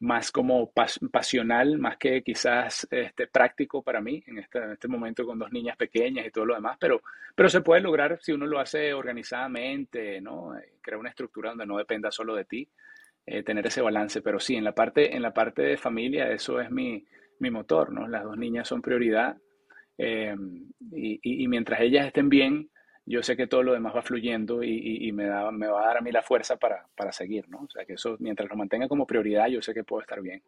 más 0.00 0.30
como 0.30 0.72
pasional, 1.10 1.78
más 1.78 1.96
que 1.96 2.22
quizás 2.22 2.86
este, 2.90 3.26
práctico 3.28 3.82
para 3.82 4.00
mí 4.00 4.22
en 4.26 4.38
este, 4.38 4.58
en 4.58 4.72
este 4.72 4.88
momento 4.88 5.24
con 5.24 5.38
dos 5.38 5.50
niñas 5.52 5.76
pequeñas 5.76 6.26
y 6.26 6.30
todo 6.30 6.44
lo 6.44 6.54
demás, 6.54 6.76
pero, 6.78 7.02
pero 7.34 7.48
se 7.48 7.62
puede 7.62 7.80
lograr 7.80 8.18
si 8.20 8.32
uno 8.32 8.46
lo 8.46 8.58
hace 8.58 8.92
organizadamente, 8.92 10.20
¿no? 10.20 10.56
Eh, 10.58 10.74
Crea 10.82 10.98
una 10.98 11.08
estructura 11.08 11.50
donde 11.50 11.66
no 11.66 11.78
dependa 11.78 12.10
solo 12.10 12.34
de 12.34 12.44
ti, 12.44 12.68
eh, 13.24 13.42
tener 13.42 13.66
ese 13.66 13.80
balance, 13.80 14.20
pero 14.20 14.38
sí, 14.38 14.54
en 14.54 14.64
la 14.64 14.72
parte, 14.72 15.16
en 15.16 15.22
la 15.22 15.32
parte 15.32 15.62
de 15.62 15.76
familia 15.78 16.30
eso 16.30 16.60
es 16.60 16.70
mi, 16.70 17.04
mi 17.38 17.50
motor, 17.50 17.90
¿no? 17.90 18.06
Las 18.06 18.24
dos 18.24 18.36
niñas 18.36 18.68
son 18.68 18.82
prioridad 18.82 19.38
eh, 19.96 20.36
y, 20.92 21.20
y 21.44 21.48
mientras 21.48 21.80
ellas 21.80 22.06
estén 22.06 22.28
bien, 22.28 22.70
yo 23.08 23.22
sé 23.22 23.36
que 23.36 23.46
todo 23.46 23.62
lo 23.62 23.72
demás 23.72 23.94
va 23.94 24.02
fluyendo 24.02 24.64
y, 24.64 25.12
me, 25.12 25.26
da, 25.26 25.52
me 25.52 25.68
va 25.68 25.84
a 25.84 25.86
dar 25.86 25.98
a 25.98 26.00
mí 26.00 26.10
la 26.10 26.22
fuerza 26.22 26.56
para, 26.56 26.88
para, 26.96 27.12
seguir, 27.12 27.48
¿no? 27.48 27.60
O 27.60 27.70
sea, 27.70 27.84
que 27.84 27.92
eso, 27.92 28.16
mientras 28.18 28.50
lo 28.50 28.56
mantenga 28.56 28.88
como 28.88 29.06
prioridad, 29.06 29.46
yo 29.46 29.62
sé 29.62 29.72
que 29.72 29.84
puedo 29.84 30.02
estar 30.02 30.20
bien. 30.20 30.42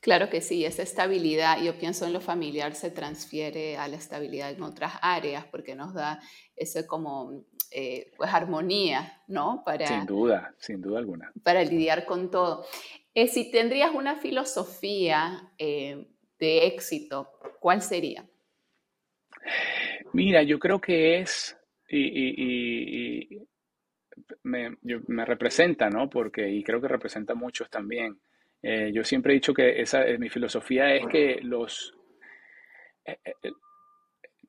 Claro 0.00 0.30
que 0.30 0.40
sí, 0.40 0.64
esa 0.64 0.82
estabilidad, 0.82 1.60
yo 1.60 1.76
pienso 1.76 2.06
en 2.06 2.12
lo 2.12 2.20
familiar, 2.20 2.74
se 2.74 2.92
transfiere 2.92 3.76
a 3.76 3.88
la 3.88 3.96
estabilidad 3.96 4.52
en 4.52 4.62
otras 4.62 4.92
áreas 5.02 5.44
porque 5.46 5.74
nos 5.74 5.92
da 5.92 6.20
ese 6.54 6.86
como, 6.86 7.44
eh, 7.72 8.12
pues, 8.16 8.32
armonía, 8.32 9.24
¿no? 9.26 9.62
Para, 9.64 9.88
sin 9.88 10.06
duda, 10.06 10.54
sin 10.58 10.80
duda 10.80 11.00
alguna. 11.00 11.32
Para 11.42 11.64
lidiar 11.64 12.06
con 12.06 12.30
todo. 12.30 12.64
Eh, 13.12 13.26
si 13.26 13.50
tendrías 13.50 13.92
una 13.92 14.16
filosofía 14.16 15.50
eh, 15.58 16.06
de 16.38 16.66
éxito, 16.66 17.32
¿cuál 17.58 17.82
sería? 17.82 18.24
Mira, 20.12 20.44
yo 20.44 20.60
creo 20.60 20.80
que 20.80 21.18
es 21.18 21.56
y, 21.88 23.40
me, 24.42 24.76
me, 24.82 25.24
representa, 25.24 25.90
¿no? 25.90 26.08
Porque, 26.08 26.48
y 26.48 26.62
creo 26.62 26.80
que 26.80 26.88
representa 26.88 27.32
a 27.32 27.36
muchos 27.36 27.68
también. 27.70 28.18
Eh, 28.62 28.92
yo 28.94 29.04
siempre 29.04 29.32
he 29.32 29.34
dicho 29.34 29.52
que 29.52 29.80
esa, 29.80 30.06
eh, 30.06 30.18
mi 30.18 30.28
filosofía 30.28 30.94
es 30.94 31.06
que 31.06 31.40
los... 31.42 31.94
Eh, 33.04 33.18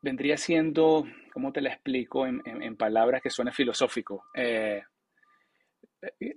vendría 0.01 0.37
siendo, 0.37 1.05
¿cómo 1.33 1.51
te 1.51 1.61
la 1.61 1.69
explico 1.69 2.27
en, 2.27 2.41
en, 2.45 2.77
palabras 2.77 3.21
que 3.21 3.29
suene 3.29 3.51
filosófico? 3.51 4.23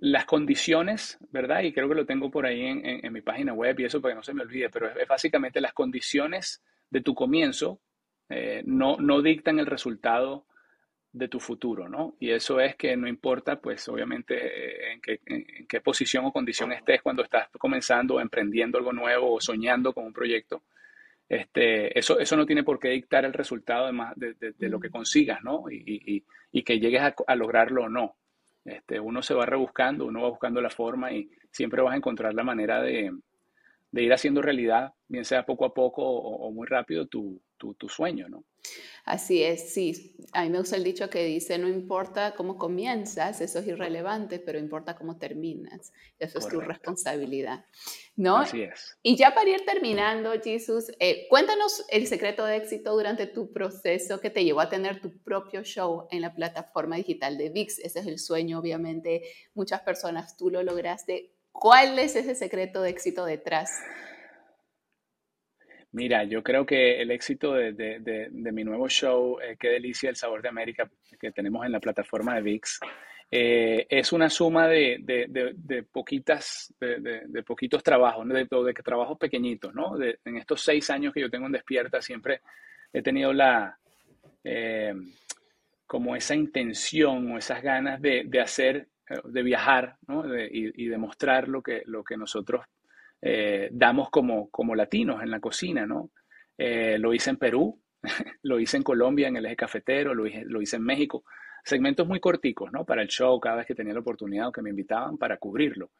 las 0.01 0.25
condiciones, 0.25 1.19
¿verdad? 1.29 1.61
Y 1.61 1.71
creo 1.71 1.87
que 1.87 1.93
lo 1.93 2.07
tengo 2.07 2.31
por 2.31 2.47
ahí 2.47 2.65
en, 2.65 2.83
en, 2.83 3.13
mi 3.13 3.21
página 3.21 3.53
web 3.53 3.79
y 3.79 3.85
eso 3.85 4.01
para 4.01 4.13
que 4.13 4.15
no 4.15 4.23
se 4.23 4.33
me 4.33 4.41
olvide, 4.41 4.71
pero 4.71 4.89
es, 4.89 5.07
básicamente 5.07 5.61
las 5.61 5.73
condiciones 5.73 6.63
de 6.89 7.01
tu 7.01 7.13
comienzo 7.13 7.79
no, 8.65 8.97
no 8.97 9.21
dictan 9.21 9.59
el 9.59 9.67
resultado 9.67 10.47
de 11.11 11.27
tu 11.27 11.39
futuro, 11.39 11.89
¿no? 11.89 12.15
Y 12.19 12.31
eso 12.31 12.59
es 12.59 12.75
que 12.75 12.95
no 12.95 13.07
importa, 13.07 13.59
pues 13.59 13.87
obviamente, 13.89 14.35
eh, 14.35 14.93
en 14.93 15.01
qué, 15.01 15.19
en 15.25 15.67
qué 15.67 15.81
posición 15.81 16.25
o 16.25 16.31
condición 16.31 16.71
estés 16.71 17.01
cuando 17.01 17.23
estás 17.23 17.49
comenzando 17.57 18.15
o 18.15 18.19
emprendiendo 18.21 18.77
algo 18.77 18.93
nuevo 18.93 19.33
o 19.33 19.41
soñando 19.41 19.93
con 19.93 20.05
un 20.05 20.13
proyecto, 20.13 20.63
este, 21.29 21.97
eso, 21.97 22.19
eso 22.19 22.35
no 22.35 22.45
tiene 22.45 22.63
por 22.63 22.79
qué 22.79 22.89
dictar 22.89 23.23
el 23.23 23.33
resultado 23.33 23.91
de, 24.15 24.33
de, 24.33 24.51
de, 24.53 24.69
lo 24.69 24.79
que 24.79 24.89
consigas, 24.89 25.43
¿no? 25.43 25.65
Y, 25.69 25.83
y, 26.15 26.25
y 26.51 26.63
que 26.63 26.79
llegues 26.79 27.01
a, 27.01 27.13
a, 27.27 27.35
lograrlo 27.35 27.83
o 27.83 27.89
no. 27.89 28.15
Este, 28.65 28.99
uno 28.99 29.21
se 29.21 29.35
va 29.35 29.45
rebuscando, 29.45 30.05
uno 30.05 30.23
va 30.23 30.29
buscando 30.29 30.59
la 30.59 30.71
forma 30.71 31.11
y 31.11 31.29
siempre 31.51 31.81
vas 31.83 31.93
a 31.93 31.97
encontrar 31.97 32.33
la 32.33 32.43
manera 32.43 32.81
de, 32.81 33.11
ir 33.93 34.13
haciendo 34.13 34.41
realidad, 34.41 34.93
bien 35.07 35.23
sea 35.23 35.45
poco 35.45 35.65
a 35.65 35.73
poco 35.73 36.03
o, 36.03 36.47
o 36.47 36.51
muy 36.51 36.67
rápido, 36.67 37.05
tu, 37.07 37.41
tu, 37.57 37.75
tu 37.75 37.87
sueño, 37.89 38.27
¿no? 38.27 38.43
Así 39.09 39.43
es, 39.43 39.73
sí. 39.73 40.15
A 40.33 40.43
mí 40.43 40.51
me 40.51 40.59
gusta 40.59 40.75
el 40.75 40.83
dicho 40.83 41.09
que 41.09 41.25
dice, 41.25 41.57
no 41.57 41.67
importa 41.67 42.35
cómo 42.35 42.57
comienzas, 42.57 43.41
eso 43.41 43.57
es 43.57 43.67
irrelevante, 43.67 44.37
pero 44.37 44.59
importa 44.59 44.95
cómo 44.95 45.17
terminas. 45.17 45.91
Eso 46.19 46.37
es 46.37 46.47
tu 46.47 46.61
responsabilidad, 46.61 47.65
¿no? 48.15 48.37
Así 48.37 48.61
es. 48.61 48.97
Y 49.01 49.15
ya 49.15 49.33
para 49.33 49.49
ir 49.49 49.65
terminando, 49.65 50.31
Jesús, 50.39 50.91
eh, 50.99 51.25
cuéntanos 51.27 51.85
el 51.89 52.05
secreto 52.05 52.45
de 52.45 52.57
éxito 52.57 52.93
durante 52.93 53.25
tu 53.25 53.51
proceso 53.51 54.19
que 54.19 54.29
te 54.29 54.43
llevó 54.43 54.59
a 54.59 54.69
tener 54.69 55.01
tu 55.01 55.17
propio 55.23 55.63
show 55.63 56.07
en 56.11 56.21
la 56.21 56.35
plataforma 56.35 56.97
digital 56.97 57.35
de 57.39 57.49
VIX. 57.49 57.79
Ese 57.79 57.99
es 58.01 58.05
el 58.05 58.19
sueño, 58.19 58.59
obviamente. 58.59 59.23
Muchas 59.55 59.81
personas, 59.81 60.37
tú 60.37 60.51
lo 60.51 60.61
lograste. 60.61 61.33
¿Cuál 61.51 61.97
es 61.97 62.15
ese 62.15 62.35
secreto 62.35 62.83
de 62.83 62.91
éxito 62.91 63.25
detrás 63.25 63.71
Mira, 65.91 66.23
yo 66.23 66.43
creo 66.43 66.65
que 66.65 67.01
el 67.01 67.09
éxito 67.09 67.53
de, 67.53 68.29
mi 68.31 68.63
nuevo 68.63 68.87
show, 68.87 69.39
eh, 69.39 69.57
Qué 69.59 69.69
delicia 69.69 70.09
el 70.09 70.15
sabor 70.15 70.41
de 70.41 70.49
América, 70.49 70.89
que 71.19 71.31
tenemos 71.31 71.65
en 71.65 71.71
la 71.71 71.79
plataforma 71.79 72.35
de 72.35 72.41
VIX, 72.41 72.79
eh, 73.31 73.87
es 73.89 74.13
una 74.13 74.29
suma 74.29 74.67
de, 74.67 75.87
poquitas, 75.91 76.73
de, 76.79 77.43
poquitos 77.43 77.81
trabajos, 77.81 78.27
de, 78.27 78.47
de, 78.47 78.73
trabajos 78.73 79.17
pequeñitos, 79.17 79.73
¿no? 79.73 79.95
en 80.01 80.37
estos 80.37 80.61
seis 80.61 80.89
años 80.89 81.13
que 81.13 81.21
yo 81.21 81.29
tengo 81.29 81.47
en 81.47 81.53
Despierta, 81.53 82.01
siempre 82.01 82.41
he 82.93 83.01
tenido 83.01 83.33
la, 83.33 83.77
eh, 84.43 84.93
como 85.87 86.15
esa 86.15 86.35
intención 86.35 87.31
o 87.31 87.37
esas 87.37 87.61
ganas 87.63 87.99
de, 88.01 88.27
hacer, 88.41 88.89
de 89.23 89.43
viajar, 89.43 89.97
¿no? 90.07 90.23
y, 90.37 90.71
y 90.75 90.87
demostrar 90.87 91.47
lo 91.47 91.61
que, 91.63 91.81
lo 91.85 92.03
que 92.03 92.17
nosotros 92.17 92.61
eh, 93.21 93.69
damos 93.71 94.09
como, 94.09 94.49
como 94.49 94.75
latinos 94.75 95.21
en 95.21 95.31
la 95.31 95.39
cocina, 95.39 95.85
¿no? 95.85 96.11
Eh, 96.57 96.97
lo 96.99 97.13
hice 97.13 97.29
en 97.29 97.37
Perú, 97.37 97.81
lo 98.43 98.59
hice 98.59 98.77
en 98.77 98.83
Colombia 98.83 99.27
en 99.27 99.37
el 99.37 99.45
eje 99.45 99.55
cafetero, 99.55 100.13
lo 100.13 100.25
hice, 100.27 100.43
lo 100.45 100.61
hice 100.61 100.77
en 100.77 100.83
México. 100.83 101.23
Segmentos 101.63 102.07
muy 102.07 102.19
corticos, 102.19 102.71
¿no? 102.71 102.85
Para 102.85 103.01
el 103.01 103.07
show, 103.07 103.39
cada 103.39 103.57
vez 103.57 103.65
que 103.65 103.75
tenía 103.75 103.93
la 103.93 103.99
oportunidad 103.99 104.47
o 104.47 104.51
que 104.51 104.61
me 104.61 104.69
invitaban 104.69 105.17
para 105.17 105.37
cubrirlo. 105.37 105.91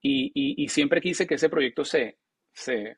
Y, 0.00 0.30
y, 0.34 0.64
y 0.64 0.68
siempre 0.68 1.00
quise 1.00 1.26
que 1.26 1.34
ese 1.34 1.48
proyecto 1.48 1.84
se, 1.84 2.18
se, 2.52 2.96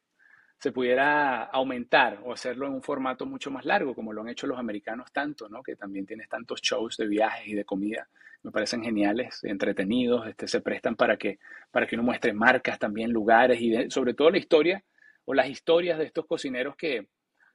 se 0.63 0.71
pudiera 0.71 1.43
aumentar 1.43 2.21
o 2.23 2.33
hacerlo 2.33 2.69
en 2.69 2.75
un 2.75 2.83
formato 2.83 3.27
mucho 3.27 3.51
más 3.51 3.65
largo, 3.65 3.97
como 3.97 4.13
lo 4.13 4.21
han 4.21 4.29
hecho 4.29 4.47
los 4.47 4.61
americanos 4.61 5.11
tanto, 5.11 5.49
¿no? 5.49 5.61
Que 5.61 5.75
también 5.75 6.07
tienes 6.07 6.29
tantos 6.29 6.63
shows 6.63 6.97
de 6.99 7.09
viajes 7.09 7.49
y 7.49 7.55
de 7.55 7.65
comida 7.65 8.09
me 8.45 8.53
parecen 8.53 8.81
geniales, 8.81 9.43
entretenidos, 9.43 10.29
este, 10.29 10.47
se 10.47 10.61
prestan 10.61 10.95
para 10.95 11.17
que, 11.17 11.41
para 11.73 11.89
que 11.89 11.97
uno 11.97 12.05
muestre 12.05 12.33
marcas 12.33 12.79
también, 12.79 13.11
lugares 13.11 13.61
y 13.61 13.91
sobre 13.91 14.15
todo 14.15 14.31
la 14.31 14.39
historia 14.39 14.85
o 15.25 15.35
las 15.35 15.49
historias 15.49 15.99
de 15.99 16.05
estos 16.05 16.27
cocineros 16.27 16.77
que, 16.77 17.09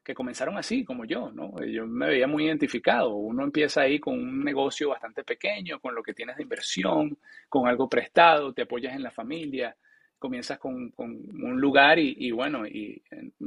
que 0.04 0.13
comenzaron 0.13 0.58
así, 0.58 0.84
como 0.84 1.06
yo, 1.06 1.32
¿no? 1.32 1.63
Yo 1.63 1.88
me 1.88 2.08
veía 2.08 2.28
muy 2.28 2.46
identificado. 2.46 3.15
Uno 3.15 3.46
empieza 3.46 3.84
ahí 3.84 4.00
con 4.00 4.15
un 4.15 4.43
negocio 4.43 4.89
bastante 4.89 5.24
pequeño, 5.24 5.80
con 5.80 5.96
lo 5.96 6.04
que 6.04 6.13
tienes 6.13 6.36
de 6.36 6.43
inversión, 6.43 7.17
con 7.48 7.70
algo 7.70 7.88
prestado, 7.88 8.54
te 8.54 8.63
apoyas 8.63 8.93
en 8.93 9.04
la 9.04 9.12
familia, 9.12 9.78
comienzas 10.17 10.60
con, 10.60 10.91
con 10.91 11.10
un 11.10 11.60
lugar 11.62 11.99
y, 11.99 12.15
y, 12.17 12.32
bueno, 12.32 12.65
y 12.65 13.01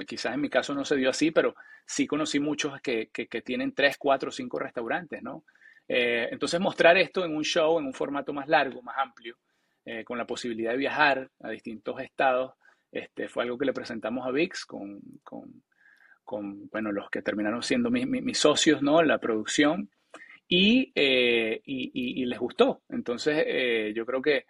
quizás 0.07 0.35
en 0.35 0.41
mi 0.41 0.49
caso 0.49 0.75
no 0.75 0.85
se 0.85 0.97
dio 0.97 1.11
así, 1.11 1.31
pero 1.31 1.55
sí 1.87 2.07
conocí 2.07 2.41
muchos 2.41 2.81
que, 2.81 3.11
que, 3.13 3.27
que 3.27 3.43
tienen 3.43 3.75
tres, 3.75 3.97
cuatro, 3.99 4.31
cinco 4.31 4.59
restaurantes, 4.59 5.23
¿no? 5.23 5.45
entonces 5.93 6.61
mostrar 6.61 6.97
esto 6.99 7.25
en 7.25 7.35
un 7.35 7.43
show, 7.43 7.77
en 7.81 7.85
un 7.85 7.93
formato 7.93 8.33
más 8.33 8.47
largo, 8.47 8.81
más 8.81 8.97
amplio, 8.97 9.37
con 10.05 10.19
la 10.19 10.25
posibilidad 10.25 10.71
de 10.71 10.77
viajar 10.77 11.29
a 11.41 11.51
distintos 11.51 12.01
estados, 12.01 12.53
este, 12.93 13.29
fue 13.29 13.43
algo 13.43 13.59
que 13.59 13.65
le 13.65 13.73
presentamos 13.73 14.25
a 14.25 14.31
VIX 14.31 14.67
con, 14.67 15.01
con, 15.25 15.65
con 16.25 16.69
bueno, 16.69 16.93
los 16.93 17.11
que 17.11 17.23
terminaron 17.23 17.63
siendo 17.63 17.91
mis, 17.91 18.07
mis, 18.07 18.39
socios, 18.39 18.83
¿no? 18.83 19.03
La 19.03 19.19
producción. 19.19 19.91
Y, 20.47 20.93
y, 20.95 21.63
y, 21.65 22.25
les 22.25 22.39
gustó. 22.39 22.83
Entonces, 22.89 23.95
yo 23.95 24.05
creo 24.05 24.21
que 24.21 24.47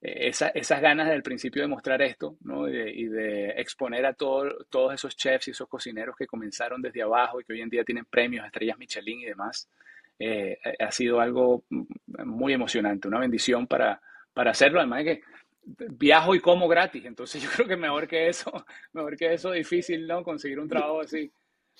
esa, 0.00 0.48
esas 0.48 0.80
ganas 0.80 1.08
del 1.08 1.22
principio 1.22 1.62
de 1.62 1.68
mostrar 1.68 2.00
esto 2.02 2.36
¿no? 2.42 2.68
y, 2.68 3.08
de, 3.08 3.50
exponer 3.56 4.06
a 4.06 4.14
todos 4.14 4.94
esos 4.94 5.16
chefs 5.16 5.48
y 5.48 5.50
esos 5.50 5.68
cocineros 5.68 6.14
que 6.16 6.26
comenzaron 6.26 6.80
desde 6.80 7.02
abajo 7.02 7.40
y 7.40 7.44
que 7.44 7.52
hoy 7.52 7.62
en 7.62 7.68
día 7.68 7.84
tienen 7.84 8.04
premios, 8.04 8.46
estrellas 8.46 8.78
Michelin 8.78 9.20
y 9.20 9.24
demás, 9.26 9.68
eh, 10.18 10.58
ha 10.78 10.90
sido 10.90 11.20
algo 11.20 11.64
muy 11.68 12.52
emocionante, 12.52 13.08
una 13.08 13.20
bendición 13.20 13.66
para, 13.66 14.00
para 14.32 14.50
hacerlo. 14.50 14.80
Además 14.80 15.04
de 15.04 15.04
que 15.04 15.22
viajo 15.90 16.34
y 16.34 16.40
como 16.40 16.68
gratis, 16.68 17.04
entonces 17.04 17.42
yo 17.42 17.50
creo 17.50 17.68
que 17.68 17.76
mejor 17.76 18.06
que 18.08 18.28
eso, 18.28 18.52
mejor 18.92 19.16
que 19.16 19.34
eso, 19.34 19.52
difícil, 19.52 20.06
¿no? 20.06 20.22
Conseguir 20.22 20.58
un 20.58 20.68
trabajo 20.68 21.00
así. 21.00 21.32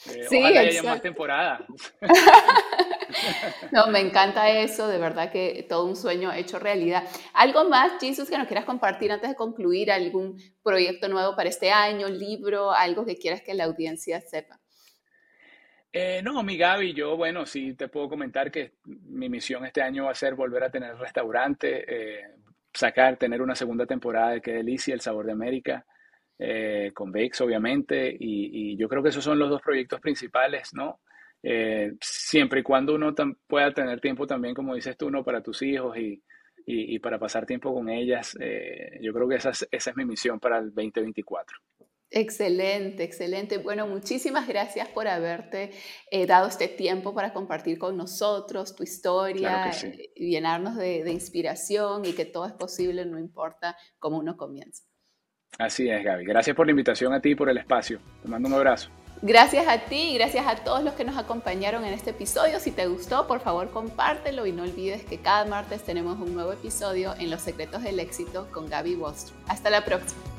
Eh, 0.06 0.26
sí, 0.28 0.38
ojalá 0.38 0.60
haya 0.60 0.82
más 0.82 1.02
temporadas. 1.02 1.62
No, 3.72 3.88
me 3.88 4.00
encanta 4.00 4.50
eso, 4.50 4.88
de 4.88 4.98
verdad 4.98 5.30
que 5.30 5.66
todo 5.68 5.84
un 5.84 5.96
sueño 5.96 6.32
hecho 6.32 6.58
realidad. 6.58 7.04
¿Algo 7.34 7.68
más, 7.68 7.92
Jesus, 8.00 8.28
que 8.28 8.38
nos 8.38 8.46
quieras 8.46 8.64
compartir 8.64 9.12
antes 9.12 9.30
de 9.30 9.36
concluir? 9.36 9.90
¿Algún 9.90 10.40
proyecto 10.62 11.08
nuevo 11.08 11.36
para 11.36 11.48
este 11.48 11.70
año, 11.70 12.08
libro, 12.08 12.72
algo 12.72 13.04
que 13.04 13.16
quieras 13.16 13.42
que 13.42 13.54
la 13.54 13.64
audiencia 13.64 14.20
sepa? 14.20 14.60
Eh, 15.92 16.20
no, 16.22 16.42
mi 16.42 16.56
Gaby, 16.56 16.92
yo, 16.92 17.16
bueno, 17.16 17.46
sí 17.46 17.74
te 17.74 17.88
puedo 17.88 18.08
comentar 18.08 18.50
que 18.50 18.74
mi 18.84 19.28
misión 19.28 19.64
este 19.64 19.82
año 19.82 20.04
va 20.04 20.10
a 20.10 20.14
ser 20.14 20.34
volver 20.34 20.62
a 20.62 20.70
tener 20.70 20.96
restaurante, 20.96 21.84
eh, 21.88 22.24
sacar, 22.72 23.16
tener 23.16 23.40
una 23.40 23.54
segunda 23.54 23.86
temporada 23.86 24.30
de 24.30 24.40
Qué 24.42 24.52
Delicia, 24.52 24.92
El 24.94 25.00
Sabor 25.00 25.24
de 25.24 25.32
América, 25.32 25.86
eh, 26.38 26.92
con 26.94 27.10
Bakes, 27.10 27.42
obviamente, 27.42 28.10
y, 28.10 28.72
y, 28.72 28.76
yo 28.76 28.88
creo 28.88 29.02
que 29.02 29.08
esos 29.08 29.24
son 29.24 29.38
los 29.38 29.50
dos 29.50 29.62
proyectos 29.62 30.00
principales, 30.00 30.72
¿no? 30.74 31.00
Eh, 31.42 31.92
siempre 32.00 32.60
y 32.60 32.62
cuando 32.62 32.94
uno 32.94 33.14
pueda 33.46 33.72
tener 33.72 34.00
tiempo 34.00 34.26
también, 34.26 34.54
como 34.54 34.74
dices 34.74 34.96
tú, 34.96 35.10
¿no? 35.10 35.24
para 35.24 35.42
tus 35.42 35.62
hijos 35.62 35.96
y, 35.96 36.22
y, 36.66 36.98
para 36.98 37.18
pasar 37.18 37.46
tiempo 37.46 37.72
con 37.72 37.88
ellas, 37.88 38.36
eh, 38.40 38.98
yo 39.00 39.12
creo 39.12 39.28
que 39.28 39.36
esa 39.36 39.50
es, 39.50 39.66
esa 39.70 39.90
es 39.90 39.96
mi 39.96 40.04
misión 40.04 40.38
para 40.38 40.58
el 40.58 40.66
2024. 40.66 41.56
Excelente, 42.10 43.04
excelente. 43.04 43.58
Bueno, 43.58 43.86
muchísimas 43.86 44.48
gracias 44.48 44.88
por 44.88 45.08
haberte 45.08 45.70
eh, 46.10 46.26
dado 46.26 46.48
este 46.48 46.68
tiempo 46.68 47.14
para 47.14 47.32
compartir 47.32 47.78
con 47.78 47.96
nosotros 47.96 48.74
tu 48.74 48.82
historia, 48.82 49.70
y 50.14 50.30
llenarnos 50.30 50.76
de, 50.76 51.04
de, 51.04 51.12
inspiración 51.12 52.04
y 52.06 52.14
que 52.14 52.24
todo 52.24 52.46
es 52.46 52.54
posible, 52.54 53.04
no 53.04 53.18
importa 53.18 53.76
cómo 53.98 54.18
uno 54.18 54.36
comienza. 54.36 54.84
Así 55.58 55.88
es, 55.88 56.04
Gaby. 56.04 56.24
Gracias 56.24 56.54
por 56.56 56.66
la 56.66 56.70
invitación 56.70 57.12
a 57.12 57.20
ti 57.20 57.30
y 57.30 57.34
por 57.34 57.50
el 57.50 57.58
espacio. 57.58 58.00
Te 58.22 58.28
mando 58.28 58.48
un 58.48 58.54
abrazo. 58.54 58.90
Gracias 59.20 59.66
a 59.66 59.78
ti 59.78 60.10
y 60.10 60.14
gracias 60.14 60.46
a 60.46 60.56
todos 60.56 60.84
los 60.84 60.94
que 60.94 61.04
nos 61.04 61.16
acompañaron 61.16 61.84
en 61.84 61.92
este 61.92 62.10
episodio. 62.10 62.60
Si 62.60 62.70
te 62.70 62.86
gustó, 62.86 63.26
por 63.26 63.40
favor 63.40 63.70
compártelo 63.70 64.46
y 64.46 64.52
no 64.52 64.62
olvides 64.62 65.04
que 65.04 65.18
cada 65.18 65.44
martes 65.44 65.82
tenemos 65.82 66.20
un 66.20 66.34
nuevo 66.34 66.52
episodio 66.52 67.14
en 67.18 67.30
Los 67.30 67.42
Secretos 67.42 67.82
del 67.82 67.98
Éxito 67.98 68.46
con 68.52 68.68
Gaby 68.68 68.94
Wallstrom. 68.94 69.36
Hasta 69.48 69.70
la 69.70 69.84
próxima. 69.84 70.37